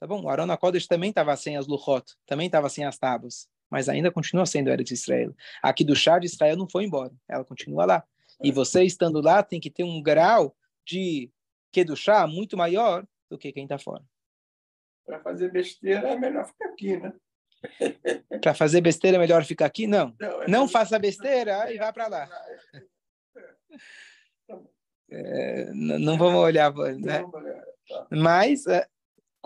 Tá 0.00 0.06
bom, 0.06 0.22
o 0.22 0.28
Arona 0.28 0.56
Kodesh 0.56 0.86
também 0.86 1.10
estava 1.10 1.36
sem 1.36 1.56
as 1.56 1.66
Luchot, 1.66 2.14
também 2.26 2.46
estava 2.46 2.68
sem 2.68 2.84
as 2.84 2.98
tábuas, 2.98 3.48
mas 3.70 3.88
ainda 3.88 4.10
continua 4.10 4.46
sendo 4.46 4.70
Eretz 4.70 4.90
Israel. 4.90 5.34
Aqui 5.62 5.84
do 5.84 5.94
chá 5.94 6.18
de 6.18 6.26
Israel 6.26 6.56
não 6.56 6.68
foi 6.68 6.84
embora, 6.84 7.12
ela 7.28 7.44
continua 7.44 7.84
lá. 7.84 8.04
E 8.42 8.50
você 8.50 8.82
estando 8.82 9.20
lá 9.20 9.42
tem 9.42 9.60
que 9.60 9.70
ter 9.70 9.84
um 9.84 10.02
grau 10.02 10.56
de 10.84 11.30
que 11.70 11.84
do 11.84 11.96
chá 11.96 12.26
muito 12.26 12.56
maior 12.56 13.06
do 13.30 13.38
que 13.38 13.52
quem 13.52 13.64
está 13.64 13.78
fora. 13.78 14.04
Para 15.04 15.20
fazer 15.20 15.50
besteira 15.50 16.08
é 16.08 16.16
melhor 16.16 16.46
ficar 16.46 16.68
aqui, 16.68 16.96
né? 16.96 17.12
Para 18.42 18.54
fazer 18.54 18.80
besteira 18.80 19.16
é 19.16 19.20
melhor 19.20 19.44
ficar 19.44 19.66
aqui? 19.66 19.86
Não. 19.86 20.14
Não, 20.20 20.42
é 20.42 20.48
não 20.48 20.68
faça 20.68 20.98
besteira 20.98 21.72
e 21.72 21.78
vá 21.78 21.92
para 21.92 22.08
lá. 22.08 22.28
É, 25.10 25.70
não 25.72 26.18
vamos 26.18 26.40
olhar, 26.40 26.72
né? 26.74 27.22
Tá. 27.88 28.06
Mas 28.10 28.66
é, 28.66 28.86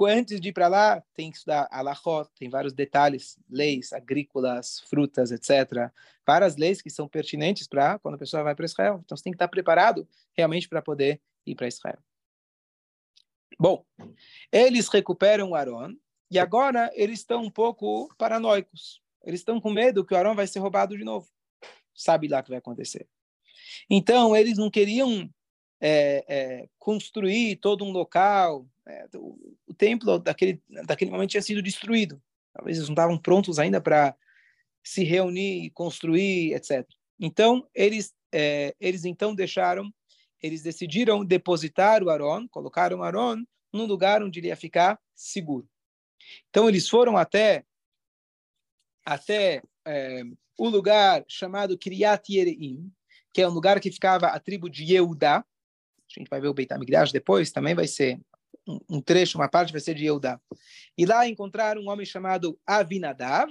antes 0.07 0.41
de 0.41 0.49
ir 0.49 0.53
para 0.53 0.69
lá, 0.69 1.03
tem 1.15 1.31
que 1.31 1.39
estudar 1.39 1.69
alahot, 1.71 2.31
tem 2.39 2.49
vários 2.49 2.73
detalhes, 2.73 3.39
leis 3.51 3.93
agrícolas, 3.93 4.81
frutas, 4.89 5.33
etc. 5.33 5.91
Várias 6.27 6.57
leis 6.57 6.83
que 6.83 6.91
são 6.91 7.09
pertinentes 7.09 7.67
para 7.67 7.99
quando 7.99 8.15
a 8.15 8.19
pessoa 8.19 8.43
vai 8.43 8.55
para 8.55 8.67
Israel. 8.67 9.01
Então, 9.05 9.17
você 9.17 9.25
tem 9.25 9.33
que 9.33 9.37
estar 9.37 9.49
preparado 9.49 10.07
realmente 10.37 10.69
para 10.69 10.83
poder 10.83 11.21
ir 11.47 11.55
para 11.55 11.67
Israel. 11.67 11.99
Bom, 13.59 13.85
eles 14.53 14.89
recuperam 14.89 15.51
o 15.51 15.55
Aaron 15.55 15.97
e 16.31 16.39
agora 16.39 16.91
eles 16.95 17.21
estão 17.21 17.43
um 17.43 17.51
pouco 17.51 18.15
paranoicos. 18.17 19.03
Eles 19.25 19.41
estão 19.41 19.61
com 19.61 19.71
medo 19.71 20.05
que 20.05 20.15
o 20.15 20.17
Aaron 20.17 20.35
vai 20.35 20.47
ser 20.47 20.61
roubado 20.61 20.97
de 20.97 21.05
novo. 21.05 21.29
Sabe 21.95 22.29
lá 22.29 22.41
o 22.41 22.43
que 22.43 22.51
vai 22.51 22.59
acontecer. 22.59 23.07
Então, 23.91 24.37
eles 24.37 24.57
não 24.57 24.71
queriam 24.71 25.29
é, 25.81 26.25
é, 26.29 26.69
construir 26.79 27.57
todo 27.57 27.85
um 27.85 27.91
local. 27.91 28.67
É, 28.87 29.07
o, 29.15 29.57
o, 29.67 29.75
templo 29.75 30.19
daquele, 30.19 30.63
daquele 30.87 31.11
momento 31.11 31.31
tinha 31.31 31.43
sido 31.43 31.63
destruído. 31.63 32.23
Talvez 32.53 32.77
eles 32.77 32.89
não 32.89 32.95
estavam 32.95 33.19
prontos 33.19 33.59
ainda 33.59 33.81
para 33.81 34.15
se 34.83 35.05
reunir, 35.05 35.71
construir, 35.71 36.55
etc. 36.55 36.89
Então 37.19 37.67
eles 37.75 38.15
é, 38.33 38.75
eles 38.81 39.05
então 39.05 39.35
deixaram, 39.35 39.93
eles 40.43 40.63
decidiram 40.63 41.25
depositar 41.25 42.03
o 42.03 42.11
Aaron, 42.11 42.49
colocaram 42.49 42.99
o 42.99 43.03
Aaron 43.03 43.45
num 43.73 43.85
lugar 43.85 44.23
onde 44.23 44.41
ele 44.41 44.49
ia 44.49 44.57
ficar 44.57 44.99
seguro. 45.15 45.69
Então 46.49 46.69
eles 46.69 46.89
foram 46.89 47.17
até 47.17 47.65
até 49.05 49.63
é, 49.87 50.23
o 50.59 50.69
lugar 50.69 51.25
chamado 51.27 51.79
Kiryat 51.79 52.31
Yereim, 52.31 52.93
que 53.33 53.41
é 53.41 53.49
um 53.49 53.53
lugar 53.53 53.81
que 53.81 53.91
ficava 53.91 54.27
a 54.27 54.39
tribo 54.39 54.69
de 54.69 54.85
Yehudá, 54.85 55.39
a 55.39 56.21
gente 56.21 56.29
vai 56.29 56.41
ver 56.41 56.49
o 56.49 56.55
Beit 56.55 56.73
HaMikdash 56.73 57.13
depois, 57.13 57.53
também 57.53 57.75
vai 57.75 57.87
ser 57.87 58.21
um, 58.67 58.79
um 58.89 59.01
trecho, 59.01 59.39
uma 59.39 59.49
parte 59.49 59.73
vai 59.73 59.81
ser 59.81 59.95
de 59.95 60.05
Yehudá. 60.05 60.41
E 60.97 61.07
lá 61.07 61.27
encontraram 61.27 61.83
um 61.83 61.89
homem 61.89 62.05
chamado 62.05 62.59
Avinadav, 62.67 63.51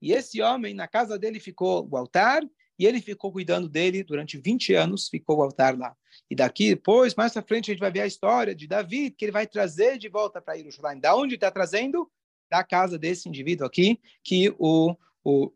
e 0.00 0.12
esse 0.12 0.40
homem, 0.40 0.74
na 0.74 0.86
casa 0.86 1.18
dele 1.18 1.40
ficou 1.40 1.88
o 1.90 1.96
altar, 1.96 2.42
e 2.78 2.86
ele 2.86 3.00
ficou 3.00 3.32
cuidando 3.32 3.68
dele 3.68 4.04
durante 4.04 4.38
20 4.38 4.74
anos, 4.74 5.08
ficou 5.08 5.38
o 5.38 5.42
altar 5.42 5.76
lá. 5.76 5.96
E 6.30 6.34
daqui, 6.34 6.70
depois, 6.70 7.14
mais 7.14 7.36
à 7.36 7.42
frente, 7.42 7.70
a 7.70 7.74
gente 7.74 7.80
vai 7.80 7.90
ver 7.90 8.02
a 8.02 8.06
história 8.06 8.54
de 8.54 8.66
Davi, 8.66 9.10
que 9.10 9.24
ele 9.24 9.32
vai 9.32 9.46
trazer 9.46 9.98
de 9.98 10.08
volta 10.08 10.40
para 10.40 10.56
Jerusalém. 10.56 11.00
Da 11.00 11.16
onde 11.16 11.34
está 11.34 11.50
trazendo? 11.50 12.10
da 12.50 12.64
casa 12.64 12.98
desse 12.98 13.28
indivíduo 13.28 13.66
aqui 13.66 14.00
que 14.24 14.54
o, 14.58 14.94
o, 15.22 15.52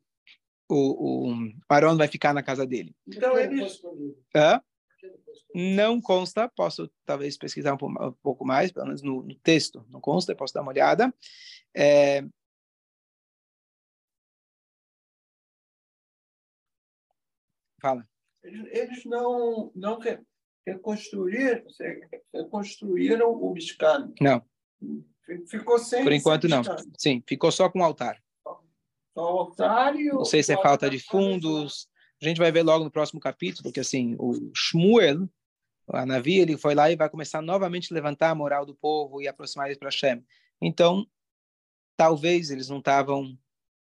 o, 0.69 1.31
o 1.31 1.53
Aaron 1.69 1.97
vai 1.97 2.09
ficar 2.09 2.35
na 2.35 2.43
casa 2.43 2.67
dele. 2.67 2.95
Então 3.07 3.39
eles... 3.39 3.81
Hã? 4.35 4.61
Não 5.55 6.01
consta, 6.01 6.49
posso 6.49 6.91
talvez 7.05 7.37
pesquisar 7.37 7.75
um 7.75 8.13
pouco 8.23 8.45
mais, 8.45 8.71
pelo 8.71 8.87
menos 8.87 9.03
no, 9.03 9.23
no 9.23 9.35
texto 9.35 9.85
não 9.91 10.01
consta, 10.01 10.35
posso 10.35 10.55
dar 10.55 10.63
uma 10.63 10.71
olhada. 10.71 11.13
É... 11.75 12.25
Fala. 17.83 18.09
Eles, 18.45 18.69
eles 18.71 19.05
não, 19.05 19.73
não 19.75 19.99
reconstruíram, 20.65 21.65
reconstruíram 22.33 23.31
o 23.33 23.53
Biscano. 23.53 24.15
Não. 24.21 24.43
Ficou 25.49 25.79
sem. 25.79 26.05
Por 26.05 26.13
enquanto, 26.13 26.49
não. 26.49 26.63
Sim, 26.97 27.23
ficou 27.27 27.51
só 27.51 27.69
com 27.69 27.81
o 27.81 27.85
altar. 27.85 28.23
Só 29.15 29.35
o 29.35 29.39
altar 29.41 29.97
e 29.97 30.11
o. 30.11 30.15
Não 30.15 30.25
sei 30.25 30.43
se 30.45 30.53
é 30.53 30.63
falta 30.63 30.89
de 30.89 31.01
fundos. 31.01 31.89
A 32.23 32.25
gente 32.25 32.39
vai 32.39 32.53
ver 32.53 32.63
logo 32.63 32.85
no 32.85 32.91
próximo 32.91 33.19
capítulo, 33.19 33.65
porque 33.65 33.81
assim, 33.81 34.15
o 34.17 34.53
Shmuel, 34.55 35.29
a 35.89 36.07
Navi, 36.07 36.39
ele 36.39 36.57
foi 36.57 36.73
lá 36.73 36.89
e 36.89 36.95
vai 36.95 37.11
começar 37.11 37.43
novamente 37.43 37.93
a 37.93 37.95
levantar 37.95 38.31
a 38.31 38.35
moral 38.35 38.65
do 38.65 38.77
povo 38.77 39.21
e 39.21 39.27
aproximar 39.27 39.67
eles 39.67 39.79
para 39.79 39.89
Hashem. 39.89 40.25
Então, 40.61 41.05
talvez 41.97 42.51
eles 42.51 42.69
não 42.69 42.79
estavam, 42.79 43.37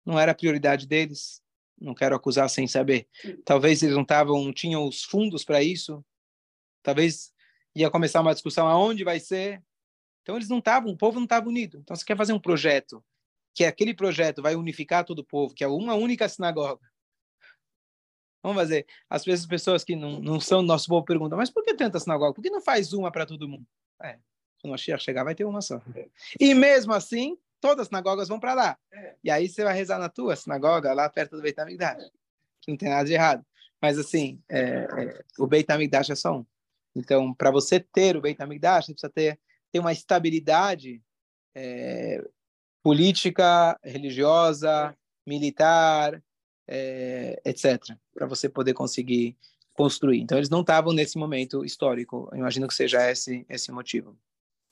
não 0.05 0.21
era 0.21 0.33
a 0.33 0.35
prioridade 0.35 0.87
deles. 0.87 1.43
Não 1.81 1.95
quero 1.95 2.17
acusar 2.17 2.49
sem 2.51 2.67
saber. 2.67 3.09
Talvez 3.45 3.83
eles 3.83 3.95
não 3.95 4.03
estavam, 4.03 4.45
não 4.45 4.53
tinham 4.53 4.87
os 4.87 5.05
fundos 5.05 5.45
para 5.45 5.63
isso. 5.63 6.05
Talvez 6.83 7.33
ia 7.75 7.91
começar 7.91 8.21
uma 8.21 8.35
discussão 8.35 8.67
aonde 8.67 9.05
vai 9.05 9.21
ser. 9.21 9.63
Então 10.23 10.37
eles 10.37 10.49
não 10.49 10.59
estavam, 10.59 10.93
o 10.93 10.97
povo 10.97 11.17
não 11.17 11.25
estava 11.25 11.49
unido. 11.49 11.79
Então 11.79 11.97
você 11.97 12.05
quer 12.05 12.17
fazer 12.17 12.33
um 12.33 12.41
projeto, 12.41 13.03
que 13.55 13.65
aquele 13.65 13.95
projeto 13.95 14.43
vai 14.43 14.55
unificar 14.55 15.05
todo 15.05 15.21
o 15.21 15.25
povo, 15.25 15.55
que 15.55 15.65
é 15.65 15.69
uma 15.69 15.95
única 15.95 16.29
sinagoga. 16.29 16.87
Vamos 18.43 18.59
fazer. 18.59 18.87
Às 19.09 19.25
vezes 19.25 19.45
as 19.45 19.49
pessoas 19.49 19.85
que 19.85 19.97
não, 19.97 20.21
não 20.21 20.41
são 20.41 20.63
do 20.63 20.67
nosso 20.67 20.87
povo 20.87 21.05
perguntam, 21.05 21.39
mas 21.39 21.51
por 21.51 21.65
que 21.65 21.75
tanta 21.75 21.99
sinagoga? 21.99 22.35
Por 22.35 22.43
que 22.43 22.51
não 22.51 22.61
faz 22.61 22.93
uma 22.93 23.11
para 23.11 23.27
todo 23.27 23.49
mundo? 23.49 23.67
É, 24.03 24.19
quando 24.61 24.67
o 24.67 24.69
Mashiach 24.71 25.03
chegar, 25.03 25.25
vai 25.25 25.35
ter 25.35 25.45
uma 25.45 25.61
só. 25.61 25.81
E 26.39 26.55
mesmo 26.55 26.93
assim, 26.93 27.37
todas 27.61 27.83
as 27.83 27.89
sinagogas 27.89 28.29
vão 28.29 28.41
para 28.41 28.55
lá. 28.55 28.79
É. 28.93 29.15
E 29.23 29.31
aí 29.31 29.49
você 29.49 29.65
vai 29.65 29.75
rezar 29.75 29.99
na 29.99 30.09
tua 30.09 30.37
sinagoga, 30.37 30.93
lá 30.93 31.09
perto 31.09 31.37
do 31.37 31.43
Beit 31.43 31.59
HaMikdash. 31.59 32.11
Que 32.61 32.71
não 32.71 32.79
tem 32.79 32.89
nada 32.89 33.05
de 33.05 33.15
errado. 33.15 33.45
Mas 33.81 33.99
assim, 33.99 34.43
é, 34.49 34.61
é, 34.61 35.25
o 35.39 35.47
Beit 35.47 35.71
HaMikdash 35.71 36.11
é 36.11 36.15
só 36.15 36.39
um. 36.39 36.47
Então, 36.95 37.33
para 37.35 37.51
você 37.51 37.79
ter 37.79 38.17
o 38.17 38.21
Beit 38.21 38.41
HaMikdash, 38.41 38.87
você 38.87 38.93
precisa 38.93 39.13
ter 39.13 39.39
ter 39.71 39.81
uma 39.81 39.93
estabilidade 39.93 41.03
é, 41.55 42.25
política, 42.83 43.79
religiosa, 43.85 44.97
militar, 45.27 46.23
é, 46.67 47.41
etc., 47.45 47.79
para 48.15 48.27
você 48.27 48.49
poder 48.49 48.73
conseguir 48.73 49.37
construir. 49.75 50.21
Então, 50.21 50.39
eles 50.39 50.49
não 50.49 50.63
estavam 50.63 50.93
nesse 50.93 51.19
momento 51.19 51.65
histórico. 51.65 52.29
Eu 52.33 52.39
imagino 52.39 52.67
que 52.67 52.75
seja 52.75 53.11
esse 53.11 53.45
esse 53.49 53.71
motivo. 53.71 54.19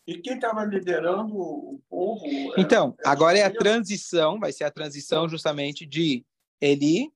E 0.06 0.18
quem 0.18 0.34
estava 0.34 0.64
liderando 0.64 1.36
o 1.36 1.82
povo? 1.88 2.24
Então, 2.56 2.96
agora 3.04 3.38
é 3.38 3.42
a 3.42 3.52
transição, 3.52 4.38
vai 4.38 4.52
ser 4.52 4.64
a 4.64 4.70
transição 4.70 5.28
justamente 5.28 5.84
de 5.84 6.24
Eli 6.60 7.12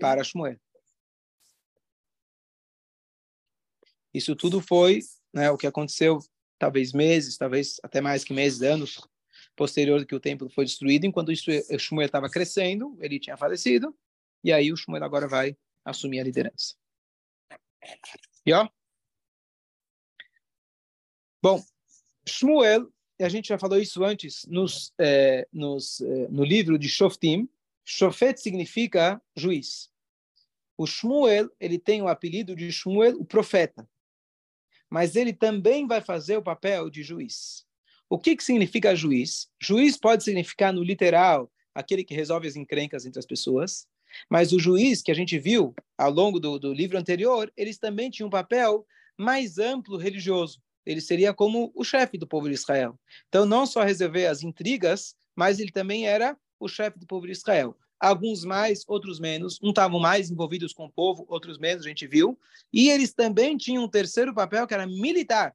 para 0.00 0.24
Shmuel. 0.24 0.58
Isso 4.12 4.34
tudo 4.34 4.60
foi 4.60 5.00
né, 5.32 5.50
o 5.50 5.56
que 5.56 5.66
aconteceu 5.66 6.18
talvez 6.58 6.92
meses, 6.92 7.36
talvez 7.36 7.76
até 7.82 8.00
mais 8.00 8.24
que 8.24 8.32
meses, 8.32 8.62
anos 8.62 9.00
posterior 9.56 10.04
que 10.04 10.14
o 10.14 10.20
templo 10.20 10.48
foi 10.48 10.64
destruído, 10.64 11.06
enquanto 11.06 11.30
isso 11.30 11.50
o 11.70 11.78
Shmuel 11.78 12.06
estava 12.06 12.28
crescendo, 12.28 12.96
ele 13.00 13.20
tinha 13.20 13.36
falecido, 13.36 13.96
e 14.42 14.52
aí 14.52 14.72
o 14.72 14.76
Shmuel 14.76 15.04
agora 15.04 15.28
vai 15.28 15.56
assumir 15.84 16.20
a 16.20 16.24
liderança. 16.24 16.74
E 18.44 18.52
ó, 18.52 18.68
bom, 21.40 21.62
Shmuel, 22.26 22.90
a 23.20 23.28
gente 23.28 23.48
já 23.48 23.58
falou 23.58 23.78
isso 23.78 24.04
antes 24.04 24.44
nos, 24.46 24.92
é, 24.98 25.46
nos, 25.52 26.00
é, 26.00 26.28
no 26.28 26.44
livro 26.44 26.78
de 26.78 26.88
Shoftim, 26.88 27.48
Shofet 27.84 28.40
significa 28.40 29.20
juiz. 29.36 29.90
O 30.76 30.86
Shmuel, 30.86 31.50
ele 31.60 31.78
tem 31.78 32.02
o 32.02 32.08
apelido 32.08 32.56
de 32.56 32.70
Shmuel, 32.72 33.20
o 33.20 33.24
profeta 33.24 33.88
mas 34.94 35.16
ele 35.16 35.32
também 35.32 35.88
vai 35.88 36.00
fazer 36.00 36.36
o 36.36 36.42
papel 36.42 36.88
de 36.88 37.02
juiz. 37.02 37.66
O 38.08 38.16
que, 38.16 38.36
que 38.36 38.44
significa 38.44 38.94
juiz? 38.94 39.48
Juiz 39.60 39.96
pode 39.96 40.22
significar, 40.22 40.72
no 40.72 40.84
literal, 40.84 41.50
aquele 41.74 42.04
que 42.04 42.14
resolve 42.14 42.46
as 42.46 42.54
encrencas 42.54 43.04
entre 43.04 43.18
as 43.18 43.26
pessoas, 43.26 43.88
mas 44.30 44.52
o 44.52 44.60
juiz 44.60 45.02
que 45.02 45.10
a 45.10 45.14
gente 45.14 45.36
viu 45.36 45.74
ao 45.98 46.12
longo 46.12 46.38
do, 46.38 46.60
do 46.60 46.72
livro 46.72 46.96
anterior, 46.96 47.52
eles 47.56 47.76
também 47.76 48.08
tinham 48.08 48.28
um 48.28 48.30
papel 48.30 48.86
mais 49.18 49.58
amplo 49.58 49.96
religioso. 49.96 50.62
Ele 50.86 51.00
seria 51.00 51.32
como 51.32 51.72
o 51.74 51.84
chefe 51.84 52.18
do 52.18 52.26
povo 52.26 52.48
de 52.48 52.54
Israel. 52.54 52.98
Então, 53.28 53.46
não 53.46 53.66
só 53.66 53.82
resolver 53.82 54.26
as 54.26 54.42
intrigas, 54.42 55.14
mas 55.34 55.58
ele 55.58 55.72
também 55.72 56.06
era 56.06 56.36
o 56.58 56.68
chefe 56.68 56.98
do 56.98 57.06
povo 57.06 57.26
de 57.26 57.32
Israel 57.32 57.76
alguns 58.04 58.44
mais, 58.44 58.84
outros 58.86 59.18
menos. 59.18 59.58
Um 59.62 59.70
estavam 59.70 59.98
mais 59.98 60.30
envolvidos 60.30 60.72
com 60.72 60.84
o 60.84 60.92
povo, 60.92 61.24
outros 61.28 61.58
menos, 61.58 61.84
a 61.84 61.88
gente 61.88 62.06
viu. 62.06 62.38
E 62.72 62.90
eles 62.90 63.12
também 63.12 63.56
tinham 63.56 63.84
um 63.84 63.88
terceiro 63.88 64.34
papel, 64.34 64.66
que 64.66 64.74
era 64.74 64.86
militar. 64.86 65.54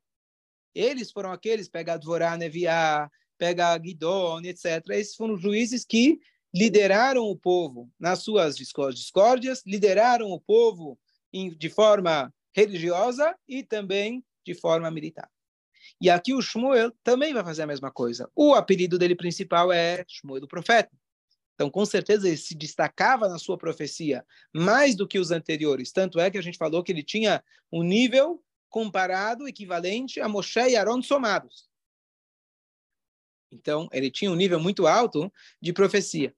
Eles 0.73 1.11
foram 1.11 1.31
aqueles, 1.31 1.67
pega 1.67 1.97
Dvorá, 1.97 2.37
Neviá, 2.37 3.09
pega 3.37 3.77
Guidon, 3.77 4.41
etc. 4.43 4.83
Esses 4.91 5.15
foram 5.15 5.35
os 5.35 5.41
juízes 5.41 5.85
que 5.85 6.19
lideraram 6.53 7.23
o 7.23 7.37
povo 7.37 7.89
nas 7.99 8.19
suas 8.19 8.55
discórdias, 8.57 9.61
lideraram 9.65 10.31
o 10.31 10.39
povo 10.41 10.97
de 11.31 11.69
forma 11.69 12.33
religiosa 12.53 13.35
e 13.47 13.63
também 13.63 14.23
de 14.45 14.53
forma 14.53 14.89
militar. 14.89 15.29
E 16.01 16.09
aqui 16.09 16.33
o 16.33 16.41
Shmuel 16.41 16.91
também 17.03 17.33
vai 17.33 17.43
fazer 17.43 17.63
a 17.63 17.67
mesma 17.67 17.91
coisa. 17.91 18.29
O 18.35 18.53
apelido 18.53 18.97
dele 18.97 19.15
principal 19.15 19.71
é 19.71 20.03
Shmuel, 20.07 20.41
do 20.41 20.47
profeta. 20.47 20.91
Então, 21.55 21.69
com 21.69 21.85
certeza, 21.85 22.27
ele 22.27 22.37
se 22.37 22.55
destacava 22.55 23.27
na 23.27 23.37
sua 23.37 23.57
profecia 23.57 24.25
mais 24.53 24.95
do 24.95 25.05
que 25.05 25.19
os 25.19 25.29
anteriores. 25.29 25.91
Tanto 25.91 26.17
é 26.17 26.31
que 26.31 26.37
a 26.37 26.41
gente 26.41 26.57
falou 26.57 26.81
que 26.81 26.91
ele 26.91 27.03
tinha 27.03 27.43
um 27.69 27.83
nível 27.83 28.41
comparado, 28.69 29.47
equivalente 29.47 30.21
a 30.21 30.29
Moshe 30.29 30.59
e 30.59 30.75
Aaron 30.77 31.01
somados. 31.01 31.67
Então, 33.51 33.89
ele 33.91 34.09
tinha 34.09 34.31
um 34.31 34.35
nível 34.35 34.59
muito 34.59 34.87
alto 34.87 35.31
de 35.61 35.73
profecia. 35.73 36.33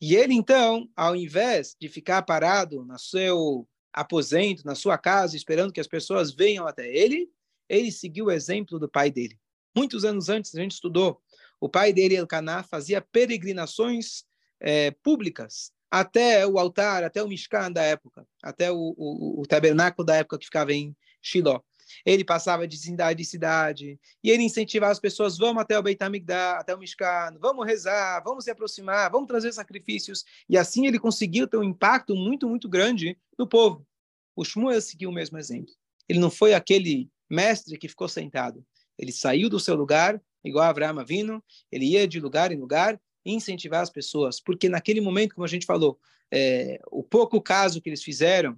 E 0.00 0.14
ele, 0.14 0.34
então, 0.34 0.86
ao 0.94 1.16
invés 1.16 1.74
de 1.80 1.88
ficar 1.88 2.20
parado 2.22 2.84
no 2.84 2.98
seu 2.98 3.66
aposento, 3.92 4.64
na 4.64 4.74
sua 4.74 4.96
casa, 4.96 5.36
esperando 5.36 5.72
que 5.72 5.80
as 5.80 5.86
pessoas 5.86 6.32
venham 6.32 6.66
até 6.66 6.88
ele, 6.88 7.30
ele 7.68 7.92
seguiu 7.92 8.26
o 8.26 8.30
exemplo 8.30 8.78
do 8.78 8.88
pai 8.88 9.10
dele. 9.10 9.38
Muitos 9.74 10.04
anos 10.04 10.28
antes, 10.28 10.54
a 10.54 10.60
gente 10.60 10.72
estudou, 10.72 11.20
o 11.60 11.68
pai 11.68 11.92
dele, 11.92 12.16
Elcaná, 12.16 12.62
fazia 12.62 13.00
peregrinações 13.00 14.24
é, 14.60 14.90
públicas 14.90 15.72
até 15.90 16.46
o 16.46 16.58
altar, 16.58 17.04
até 17.04 17.22
o 17.22 17.28
Mishkan 17.28 17.70
da 17.70 17.82
época, 17.82 18.26
até 18.42 18.72
o, 18.72 18.94
o, 18.96 19.42
o 19.42 19.46
tabernáculo 19.46 20.04
da 20.06 20.16
época 20.16 20.38
que 20.38 20.46
ficava 20.46 20.72
em 20.72 20.96
Shiló. 21.20 21.60
Ele 22.04 22.24
passava 22.24 22.66
de 22.66 22.76
cidade 22.76 23.22
em 23.22 23.24
cidade 23.24 23.98
e 24.22 24.30
ele 24.30 24.42
incentivava 24.42 24.92
as 24.92 25.00
pessoas: 25.00 25.36
vamos 25.36 25.62
até 25.62 25.78
o 25.78 25.82
Beit 25.82 26.02
HaMikdash, 26.02 26.60
até 26.60 26.74
o 26.74 26.78
Mishkan, 26.78 27.36
vamos 27.40 27.66
rezar, 27.66 28.22
vamos 28.24 28.44
se 28.44 28.50
aproximar, 28.50 29.10
vamos 29.10 29.28
trazer 29.28 29.52
sacrifícios. 29.52 30.24
E 30.48 30.56
assim 30.56 30.86
ele 30.86 30.98
conseguiu 30.98 31.46
ter 31.46 31.56
um 31.56 31.64
impacto 31.64 32.14
muito, 32.14 32.48
muito 32.48 32.68
grande 32.68 33.18
no 33.38 33.46
povo. 33.46 33.86
O 34.34 34.44
Shmuel 34.44 34.80
seguiu 34.80 35.10
o 35.10 35.12
mesmo 35.12 35.38
exemplo. 35.38 35.72
Ele 36.08 36.18
não 36.18 36.30
foi 36.30 36.54
aquele 36.54 37.10
mestre 37.28 37.78
que 37.78 37.88
ficou 37.88 38.08
sentado. 38.08 38.64
Ele 38.98 39.12
saiu 39.12 39.48
do 39.48 39.58
seu 39.58 39.74
lugar, 39.74 40.20
igual 40.44 40.64
Abraão 40.64 41.04
vindo, 41.04 41.42
ele 41.70 41.86
ia 41.86 42.06
de 42.06 42.20
lugar 42.20 42.52
em 42.52 42.58
lugar 42.58 43.00
incentivar 43.24 43.82
as 43.82 43.90
pessoas, 43.90 44.40
porque 44.40 44.68
naquele 44.68 45.00
momento, 45.00 45.34
como 45.34 45.44
a 45.44 45.48
gente 45.48 45.66
falou, 45.66 45.98
é, 46.30 46.80
o 46.90 47.02
pouco 47.02 47.40
caso 47.40 47.80
que 47.80 47.88
eles 47.88 48.02
fizeram 48.02 48.56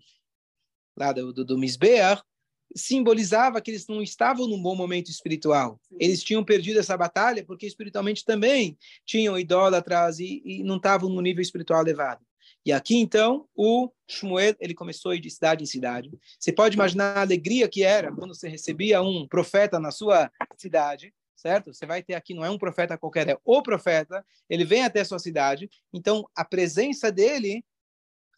lá 0.96 1.12
do, 1.12 1.32
do, 1.32 1.44
do 1.44 1.58
Misbeach, 1.58 2.22
simbolizava 2.74 3.60
que 3.60 3.70
eles 3.70 3.86
não 3.86 4.02
estavam 4.02 4.48
num 4.48 4.60
bom 4.60 4.74
momento 4.74 5.10
espiritual. 5.10 5.80
Eles 5.98 6.22
tinham 6.22 6.44
perdido 6.44 6.80
essa 6.80 6.96
batalha 6.96 7.44
porque 7.44 7.66
espiritualmente 7.66 8.24
também 8.24 8.76
tinham 9.04 9.38
idólatras 9.38 10.18
e, 10.18 10.42
e 10.44 10.62
não 10.62 10.76
estavam 10.76 11.08
no 11.08 11.20
nível 11.20 11.42
espiritual 11.42 11.82
elevado. 11.82 12.24
E 12.66 12.72
aqui, 12.72 12.96
então, 12.96 13.46
o 13.54 13.90
Shmuel, 14.08 14.56
ele 14.58 14.74
começou 14.74 15.16
de 15.18 15.30
cidade 15.30 15.62
em 15.62 15.66
cidade. 15.66 16.10
Você 16.38 16.50
pode 16.50 16.76
imaginar 16.76 17.18
a 17.18 17.20
alegria 17.20 17.68
que 17.68 17.82
era 17.82 18.10
quando 18.10 18.34
você 18.34 18.48
recebia 18.48 19.02
um 19.02 19.26
profeta 19.28 19.78
na 19.78 19.90
sua 19.90 20.30
cidade 20.56 21.12
certo? 21.44 21.74
Você 21.74 21.84
vai 21.84 22.02
ter 22.02 22.14
aqui, 22.14 22.32
não 22.32 22.42
é 22.42 22.48
um 22.48 22.56
profeta 22.56 22.96
qualquer, 22.96 23.28
é 23.28 23.38
o 23.44 23.62
profeta, 23.62 24.24
ele 24.48 24.64
vem 24.64 24.82
até 24.82 25.00
a 25.00 25.04
sua 25.04 25.18
cidade, 25.18 25.68
então 25.92 26.26
a 26.34 26.42
presença 26.42 27.12
dele, 27.12 27.62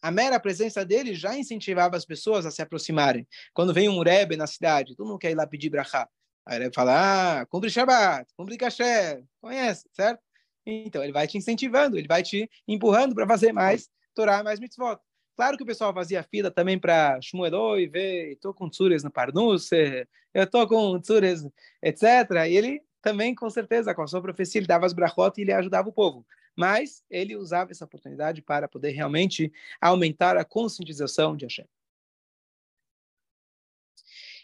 a 0.06 0.10
mera 0.12 0.38
presença 0.38 0.84
dele 0.84 1.16
já 1.16 1.36
incentivava 1.36 1.96
as 1.96 2.04
pessoas 2.04 2.46
a 2.46 2.50
se 2.52 2.62
aproximarem. 2.62 3.26
Quando 3.52 3.74
vem 3.74 3.88
um 3.88 4.00
Rebbe 4.00 4.36
na 4.36 4.46
cidade, 4.46 4.94
todo 4.94 5.08
mundo 5.08 5.18
quer 5.18 5.32
ir 5.32 5.34
lá 5.34 5.44
pedir 5.44 5.68
brachá. 5.68 6.08
Aí 6.46 6.62
ele 6.62 6.72
fala, 6.72 7.40
ah, 7.40 7.46
cumpre 7.46 7.68
Shabbat, 7.68 8.32
cumpre 8.36 8.56
Kasher, 8.56 9.24
conhece, 9.40 9.84
certo? 9.92 10.20
Então, 10.64 11.02
ele 11.02 11.12
vai 11.12 11.26
te 11.26 11.36
incentivando, 11.36 11.98
ele 11.98 12.06
vai 12.06 12.22
te 12.22 12.48
empurrando 12.68 13.16
para 13.16 13.26
fazer 13.26 13.52
mais 13.52 13.88
Torá, 14.14 14.44
mais 14.44 14.60
mitzvot. 14.60 14.96
Claro 15.34 15.56
que 15.56 15.64
o 15.64 15.66
pessoal 15.66 15.92
fazia 15.92 16.22
fila 16.22 16.52
também 16.52 16.78
para 16.78 17.20
Shmuel 17.20 17.80
e 17.80 17.88
ver, 17.88 18.32
estou 18.34 18.54
com 18.54 18.70
tsures 18.70 19.02
no 19.02 19.10
Parnus, 19.10 19.72
eu 19.72 20.44
estou 20.44 20.68
com 20.68 21.00
tsures, 21.00 21.44
etc. 21.82 22.04
E 22.48 22.56
ele 22.56 22.80
também, 23.02 23.34
com 23.34 23.50
certeza, 23.50 23.92
com 23.92 24.02
a 24.02 24.06
sua 24.06 24.22
profecia, 24.22 24.60
ele 24.60 24.68
dava 24.68 24.86
as 24.86 24.92
brachot 24.92 25.36
e 25.36 25.42
ele 25.42 25.52
ajudava 25.52 25.88
o 25.88 25.92
povo. 25.92 26.24
Mas 26.56 27.04
ele 27.10 27.36
usava 27.36 27.70
essa 27.70 27.84
oportunidade 27.84 28.40
para 28.40 28.66
poder 28.66 28.90
realmente 28.90 29.52
aumentar 29.80 30.38
a 30.38 30.44
conscientização 30.44 31.36
de 31.36 31.44
Hashem. 31.44 31.66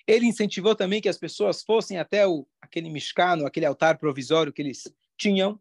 Ele 0.07 0.27
incentivou 0.27 0.75
também 0.75 1.01
que 1.01 1.09
as 1.09 1.17
pessoas 1.17 1.63
fossem 1.63 1.99
até 1.99 2.27
o, 2.27 2.47
aquele 2.61 2.91
mishkano, 2.91 3.47
aquele 3.47 3.67
altar 3.67 3.99
provisório 3.99 4.53
que 4.53 4.61
eles 4.61 4.93
tinham, 5.17 5.61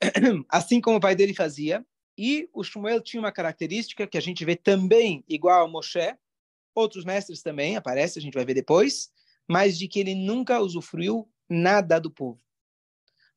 assim 0.48 0.80
como 0.80 0.96
o 0.96 1.00
pai 1.00 1.14
dele 1.14 1.34
fazia. 1.34 1.86
E 2.16 2.48
o 2.52 2.64
Shmuel 2.64 3.00
tinha 3.00 3.20
uma 3.20 3.30
característica 3.30 4.06
que 4.06 4.18
a 4.18 4.20
gente 4.20 4.44
vê 4.44 4.56
também 4.56 5.24
igual 5.28 5.60
ao 5.60 5.68
Moshe, 5.68 6.16
outros 6.74 7.04
mestres 7.04 7.42
também, 7.42 7.76
aparece, 7.76 8.18
a 8.18 8.22
gente 8.22 8.34
vai 8.34 8.44
ver 8.44 8.54
depois, 8.54 9.12
mas 9.46 9.78
de 9.78 9.86
que 9.86 10.00
ele 10.00 10.14
nunca 10.14 10.60
usufruiu 10.60 11.30
nada 11.48 12.00
do 12.00 12.10
povo. 12.10 12.40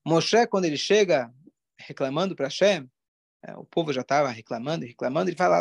Moshe, 0.06 0.48
quando 0.48 0.66
ele 0.66 0.78
chega 0.78 1.32
reclamando 1.86 2.36
para 2.36 2.48
Hashem, 2.48 2.90
é, 3.44 3.56
o 3.56 3.66
povo 3.66 3.92
já 3.92 4.02
estava 4.02 4.30
reclamando, 4.30 4.86
reclamando, 4.86 5.30
ele 5.30 5.38
fala, 5.38 5.60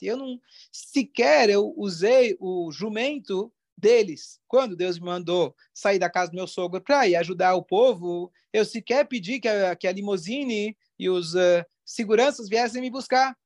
eu 0.00 0.16
não 0.16 0.40
sequer 0.72 1.50
eu 1.50 1.74
usei 1.76 2.36
o 2.40 2.72
jumento 2.72 3.52
deles. 3.76 4.40
Quando 4.48 4.74
Deus 4.74 4.98
me 4.98 5.04
mandou 5.04 5.54
sair 5.74 5.98
da 5.98 6.08
casa 6.08 6.30
do 6.30 6.36
meu 6.36 6.46
sogro 6.46 6.80
para 6.80 7.06
ir 7.06 7.16
ajudar 7.16 7.54
o 7.54 7.62
povo, 7.62 8.32
eu 8.52 8.64
sequer 8.64 9.06
pedi 9.06 9.38
que 9.38 9.48
a, 9.48 9.76
que 9.76 9.86
a 9.86 9.92
limousine 9.92 10.76
e 10.98 11.10
os 11.10 11.34
uh, 11.34 11.64
seguranças 11.84 12.48
viessem 12.48 12.80
me 12.80 12.90
buscar. 12.90 13.36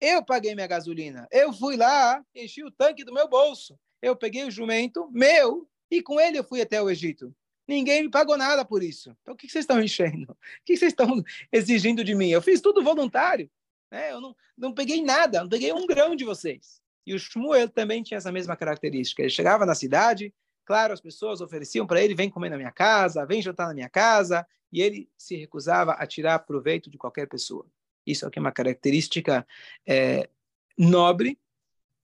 Eu 0.00 0.24
paguei 0.24 0.54
minha 0.54 0.66
gasolina. 0.66 1.28
Eu 1.30 1.52
fui 1.52 1.76
lá, 1.76 2.24
enchi 2.34 2.64
o 2.64 2.70
tanque 2.70 3.04
do 3.04 3.12
meu 3.12 3.28
bolso. 3.28 3.78
Eu 4.00 4.16
peguei 4.16 4.44
o 4.44 4.50
jumento 4.50 5.10
meu 5.12 5.68
e 5.90 6.02
com 6.02 6.18
ele 6.18 6.38
eu 6.38 6.44
fui 6.44 6.62
até 6.62 6.80
o 6.80 6.88
Egito. 6.88 7.34
Ninguém 7.66 8.04
me 8.04 8.10
pagou 8.10 8.36
nada 8.36 8.64
por 8.64 8.82
isso. 8.82 9.16
Então, 9.22 9.34
o 9.34 9.36
que 9.36 9.48
vocês 9.48 9.64
estão 9.64 9.80
enchendo? 9.82 10.32
O 10.32 10.36
que 10.64 10.76
vocês 10.76 10.92
estão 10.92 11.22
exigindo 11.52 12.04
de 12.04 12.14
mim? 12.14 12.28
Eu 12.28 12.42
fiz 12.42 12.60
tudo 12.60 12.82
voluntário. 12.82 13.50
Né? 13.90 14.12
Eu 14.12 14.20
não, 14.20 14.36
não 14.56 14.72
peguei 14.72 15.02
nada, 15.02 15.40
não 15.40 15.48
peguei 15.48 15.72
um 15.72 15.86
grão 15.86 16.14
de 16.14 16.24
vocês. 16.24 16.80
E 17.06 17.14
o 17.14 17.18
Shmuel 17.18 17.68
também 17.68 18.02
tinha 18.02 18.18
essa 18.18 18.32
mesma 18.32 18.56
característica. 18.56 19.22
Ele 19.22 19.30
chegava 19.30 19.64
na 19.64 19.74
cidade, 19.74 20.34
claro, 20.64 20.92
as 20.92 21.00
pessoas 21.00 21.40
ofereciam 21.40 21.86
para 21.86 22.02
ele: 22.02 22.14
vem 22.14 22.28
comer 22.28 22.50
na 22.50 22.56
minha 22.56 22.72
casa, 22.72 23.24
vem 23.24 23.40
jantar 23.40 23.68
na 23.68 23.74
minha 23.74 23.88
casa, 23.88 24.46
e 24.72 24.82
ele 24.82 25.08
se 25.16 25.36
recusava 25.36 25.92
a 25.92 26.06
tirar 26.06 26.40
proveito 26.40 26.90
de 26.90 26.98
qualquer 26.98 27.28
pessoa. 27.28 27.66
Isso 28.04 28.26
aqui 28.26 28.38
é 28.38 28.40
uma 28.40 28.52
característica 28.52 29.46
é, 29.86 30.28
nobre, 30.76 31.38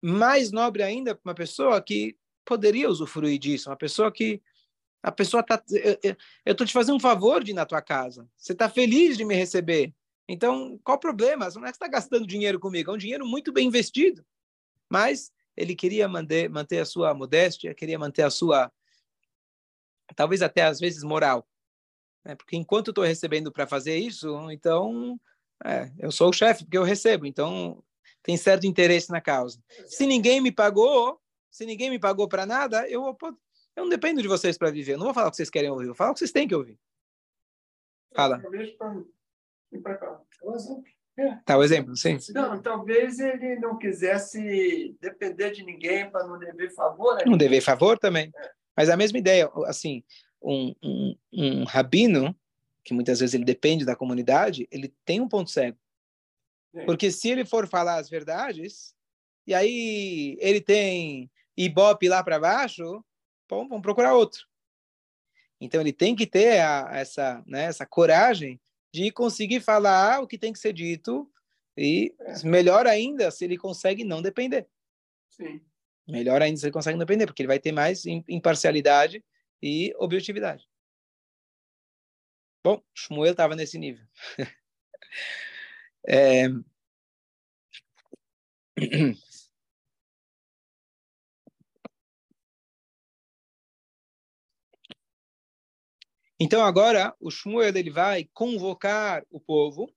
mais 0.00 0.50
nobre 0.50 0.82
ainda 0.82 1.14
para 1.14 1.30
uma 1.30 1.34
pessoa 1.34 1.80
que 1.80 2.16
poderia 2.44 2.88
usufruir 2.88 3.38
disso, 3.38 3.70
uma 3.70 3.76
pessoa 3.76 4.10
que 4.10 4.42
a 5.02 5.10
pessoa 5.10 5.42
tá. 5.42 5.62
Eu 6.44 6.52
estou 6.52 6.66
te 6.66 6.72
fazendo 6.72 6.96
um 6.96 7.00
favor 7.00 7.42
de 7.42 7.50
ir 7.50 7.54
na 7.54 7.66
tua 7.66 7.82
casa. 7.82 8.28
Você 8.36 8.52
está 8.52 8.68
feliz 8.68 9.16
de 9.16 9.24
me 9.24 9.34
receber. 9.34 9.92
Então, 10.28 10.78
qual 10.84 10.96
o 10.96 11.00
problema? 11.00 11.48
Não 11.54 11.66
é 11.66 11.70
que 11.70 11.76
está 11.76 11.88
gastando 11.88 12.26
dinheiro 12.26 12.60
comigo, 12.60 12.90
é 12.90 12.94
um 12.94 12.98
dinheiro 12.98 13.26
muito 13.26 13.52
bem 13.52 13.66
investido. 13.66 14.24
Mas 14.88 15.32
ele 15.56 15.74
queria 15.74 16.08
manter, 16.08 16.48
manter 16.48 16.78
a 16.78 16.84
sua 16.84 17.12
modéstia, 17.12 17.74
queria 17.74 17.98
manter 17.98 18.22
a 18.22 18.30
sua, 18.30 18.70
talvez 20.14 20.40
até 20.40 20.62
às 20.62 20.78
vezes 20.78 21.02
moral. 21.02 21.46
Né? 22.24 22.34
Porque 22.36 22.56
enquanto 22.56 22.90
estou 22.90 23.04
recebendo 23.04 23.50
para 23.50 23.66
fazer 23.66 23.98
isso, 23.98 24.50
então 24.50 25.20
é, 25.64 25.90
eu 25.98 26.12
sou 26.12 26.30
o 26.30 26.32
chefe 26.32 26.64
porque 26.64 26.78
eu 26.78 26.84
recebo. 26.84 27.26
Então 27.26 27.82
tem 28.22 28.36
certo 28.36 28.66
interesse 28.66 29.10
na 29.10 29.20
causa. 29.20 29.60
Se 29.86 30.06
ninguém 30.06 30.40
me 30.40 30.52
pagou, 30.52 31.20
se 31.50 31.66
ninguém 31.66 31.90
me 31.90 31.98
pagou 31.98 32.28
para 32.28 32.46
nada, 32.46 32.88
eu 32.88 33.16
eu 33.76 33.84
não 33.84 33.88
dependo 33.88 34.22
de 34.22 34.28
vocês 34.28 34.58
para 34.58 34.70
viver. 34.70 34.94
Eu 34.94 34.98
não 34.98 35.06
vou 35.06 35.14
falar 35.14 35.28
o 35.28 35.30
que 35.30 35.36
vocês 35.36 35.50
querem 35.50 35.70
ouvir, 35.70 35.84
eu 35.84 35.88
vou 35.88 35.96
falar 35.96 36.10
o 36.10 36.14
que 36.14 36.20
vocês 36.20 36.32
têm 36.32 36.48
que 36.48 36.54
ouvir. 36.54 36.78
Fala. 38.14 38.42
Tá 41.44 41.58
o 41.58 41.62
exemplo, 41.62 41.96
sim. 41.96 42.16
Não, 42.34 42.60
talvez 42.60 43.18
ele 43.18 43.56
não 43.56 43.78
quisesse 43.78 44.96
depender 45.00 45.50
de 45.50 45.62
ninguém 45.62 46.10
para 46.10 46.26
não 46.26 46.38
dever 46.38 46.70
favor. 46.74 47.16
Né? 47.16 47.24
Não 47.26 47.36
dever 47.36 47.60
favor 47.60 47.98
também. 47.98 48.32
É. 48.34 48.50
Mas 48.76 48.88
a 48.88 48.96
mesma 48.96 49.18
ideia, 49.18 49.50
assim, 49.66 50.02
um, 50.42 50.74
um, 50.82 51.16
um 51.32 51.64
rabino, 51.64 52.34
que 52.82 52.94
muitas 52.94 53.20
vezes 53.20 53.34
ele 53.34 53.44
depende 53.44 53.84
da 53.84 53.94
comunidade, 53.94 54.66
ele 54.70 54.94
tem 55.04 55.20
um 55.20 55.28
ponto 55.28 55.50
cego. 55.50 55.78
Porque 56.86 57.10
se 57.10 57.30
ele 57.30 57.44
for 57.44 57.68
falar 57.68 57.96
as 57.96 58.08
verdades, 58.08 58.94
e 59.46 59.52
aí 59.52 60.38
ele 60.40 60.60
tem 60.60 61.30
ibope 61.54 62.08
lá 62.08 62.24
para 62.24 62.40
baixo, 62.40 63.04
bom, 63.52 63.68
vamos 63.68 63.82
procurar 63.82 64.14
outro. 64.14 64.48
Então 65.60 65.82
ele 65.82 65.92
tem 65.92 66.16
que 66.16 66.26
ter 66.26 66.60
a, 66.60 66.88
essa, 66.92 67.44
né, 67.46 67.64
essa 67.64 67.84
coragem 67.84 68.58
de 68.94 69.12
conseguir 69.12 69.60
falar 69.60 70.22
o 70.22 70.26
que 70.26 70.38
tem 70.38 70.54
que 70.54 70.58
ser 70.58 70.72
dito 70.72 71.30
e 71.76 72.14
é. 72.20 72.46
melhor 72.46 72.86
ainda 72.86 73.30
se 73.30 73.44
ele 73.44 73.58
consegue 73.58 74.04
não 74.04 74.22
depender. 74.22 74.66
Sim. 75.28 75.60
Melhor 76.08 76.40
ainda 76.40 76.58
se 76.58 76.64
ele 76.64 76.72
consegue 76.72 76.96
não 76.96 77.04
depender, 77.04 77.26
porque 77.26 77.42
ele 77.42 77.48
vai 77.48 77.58
ter 77.58 77.72
mais 77.72 78.06
imparcialidade 78.06 79.22
e 79.62 79.94
objetividade. 79.98 80.66
Bom, 82.64 82.82
Shmuel 82.94 83.32
estava 83.32 83.54
nesse 83.54 83.78
nível. 83.78 84.06
é... 86.08 86.46
Então 96.42 96.64
agora 96.64 97.14
o 97.20 97.30
Shmuel 97.30 97.76
ele 97.76 97.88
vai 97.88 98.28
convocar 98.34 99.24
o 99.30 99.38
povo, 99.38 99.88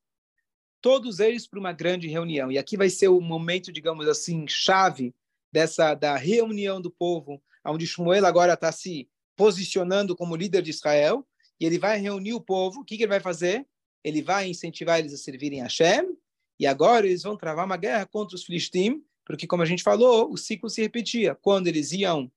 todos 0.80 1.20
eles 1.20 1.48
para 1.48 1.60
uma 1.60 1.74
grande 1.74 2.08
reunião. 2.08 2.52
E 2.52 2.60
aqui 2.60 2.78
vai 2.78 2.88
ser 2.88 3.08
o 3.08 3.20
momento, 3.20 3.72
digamos 3.72 4.08
assim, 4.08 4.48
chave 4.48 5.12
dessa 5.52 5.96
da 5.96 6.16
reunião 6.16 6.80
do 6.80 6.92
povo, 6.92 7.42
onde 7.66 7.88
Shmuel 7.88 8.24
agora 8.28 8.54
está 8.54 8.72
se 8.72 9.10
posicionando 9.36 10.16
como 10.16 10.36
líder 10.36 10.62
de 10.62 10.70
Israel, 10.70 11.26
e 11.60 11.66
ele 11.66 11.80
vai 11.80 11.98
reunir 11.98 12.34
o 12.34 12.42
povo. 12.42 12.82
O 12.82 12.86
que, 12.86 12.96
que 12.96 13.02
ele 13.02 13.10
vai 13.10 13.20
fazer? 13.20 13.66
Ele 14.04 14.22
vai 14.22 14.48
incentivar 14.48 15.00
eles 15.00 15.16
a 15.16 15.18
servirem 15.18 15.62
a 15.62 15.64
Hashem, 15.64 16.16
e 16.60 16.68
agora 16.68 17.08
eles 17.08 17.24
vão 17.24 17.36
travar 17.36 17.66
uma 17.66 17.76
guerra 17.76 18.06
contra 18.06 18.36
os 18.36 18.44
filistim, 18.44 19.04
porque, 19.26 19.48
como 19.48 19.64
a 19.64 19.66
gente 19.66 19.82
falou, 19.82 20.32
o 20.32 20.38
ciclo 20.38 20.70
se 20.70 20.80
repetia. 20.80 21.34
Quando 21.34 21.66
eles 21.66 21.92
iam 21.92 22.32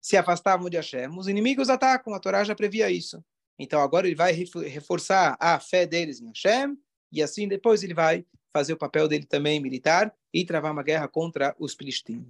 se 0.00 0.16
afastavam 0.16 0.70
de 0.70 0.76
Hashem, 0.76 1.08
os 1.16 1.28
inimigos 1.28 1.68
atacam, 1.68 2.14
a 2.14 2.20
Torá 2.20 2.42
já 2.42 2.54
previa 2.54 2.90
isso. 2.90 3.22
Então 3.58 3.80
agora 3.80 4.06
ele 4.06 4.16
vai 4.16 4.32
reforçar 4.32 5.36
a 5.38 5.60
fé 5.60 5.86
deles 5.86 6.20
em 6.20 6.28
Hashem, 6.28 6.76
e 7.12 7.22
assim 7.22 7.46
depois 7.46 7.82
ele 7.82 7.94
vai 7.94 8.24
fazer 8.52 8.72
o 8.72 8.78
papel 8.78 9.06
dele 9.06 9.26
também 9.26 9.60
militar 9.60 10.14
e 10.32 10.44
travar 10.44 10.72
uma 10.72 10.82
guerra 10.82 11.06
contra 11.06 11.54
os 11.58 11.74
filisteus. 11.74 12.24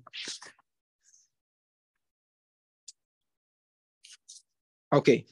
Ok. 4.92 5.24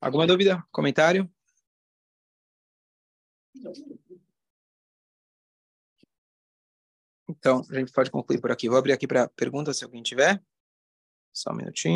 Alguma 0.00 0.26
dúvida? 0.26 0.66
Comentário? 0.72 1.30
Então, 7.28 7.64
a 7.70 7.74
gente 7.78 7.92
pode 7.92 8.10
concluir 8.10 8.40
por 8.40 8.50
aqui. 8.50 8.68
Vou 8.68 8.76
abrir 8.76 8.92
aqui 8.92 9.06
para 9.06 9.28
perguntas, 9.28 9.78
se 9.78 9.84
alguém 9.84 10.02
tiver. 10.02 10.42
Só 11.32 11.52
um 11.52 11.56
minutinho. 11.56 11.90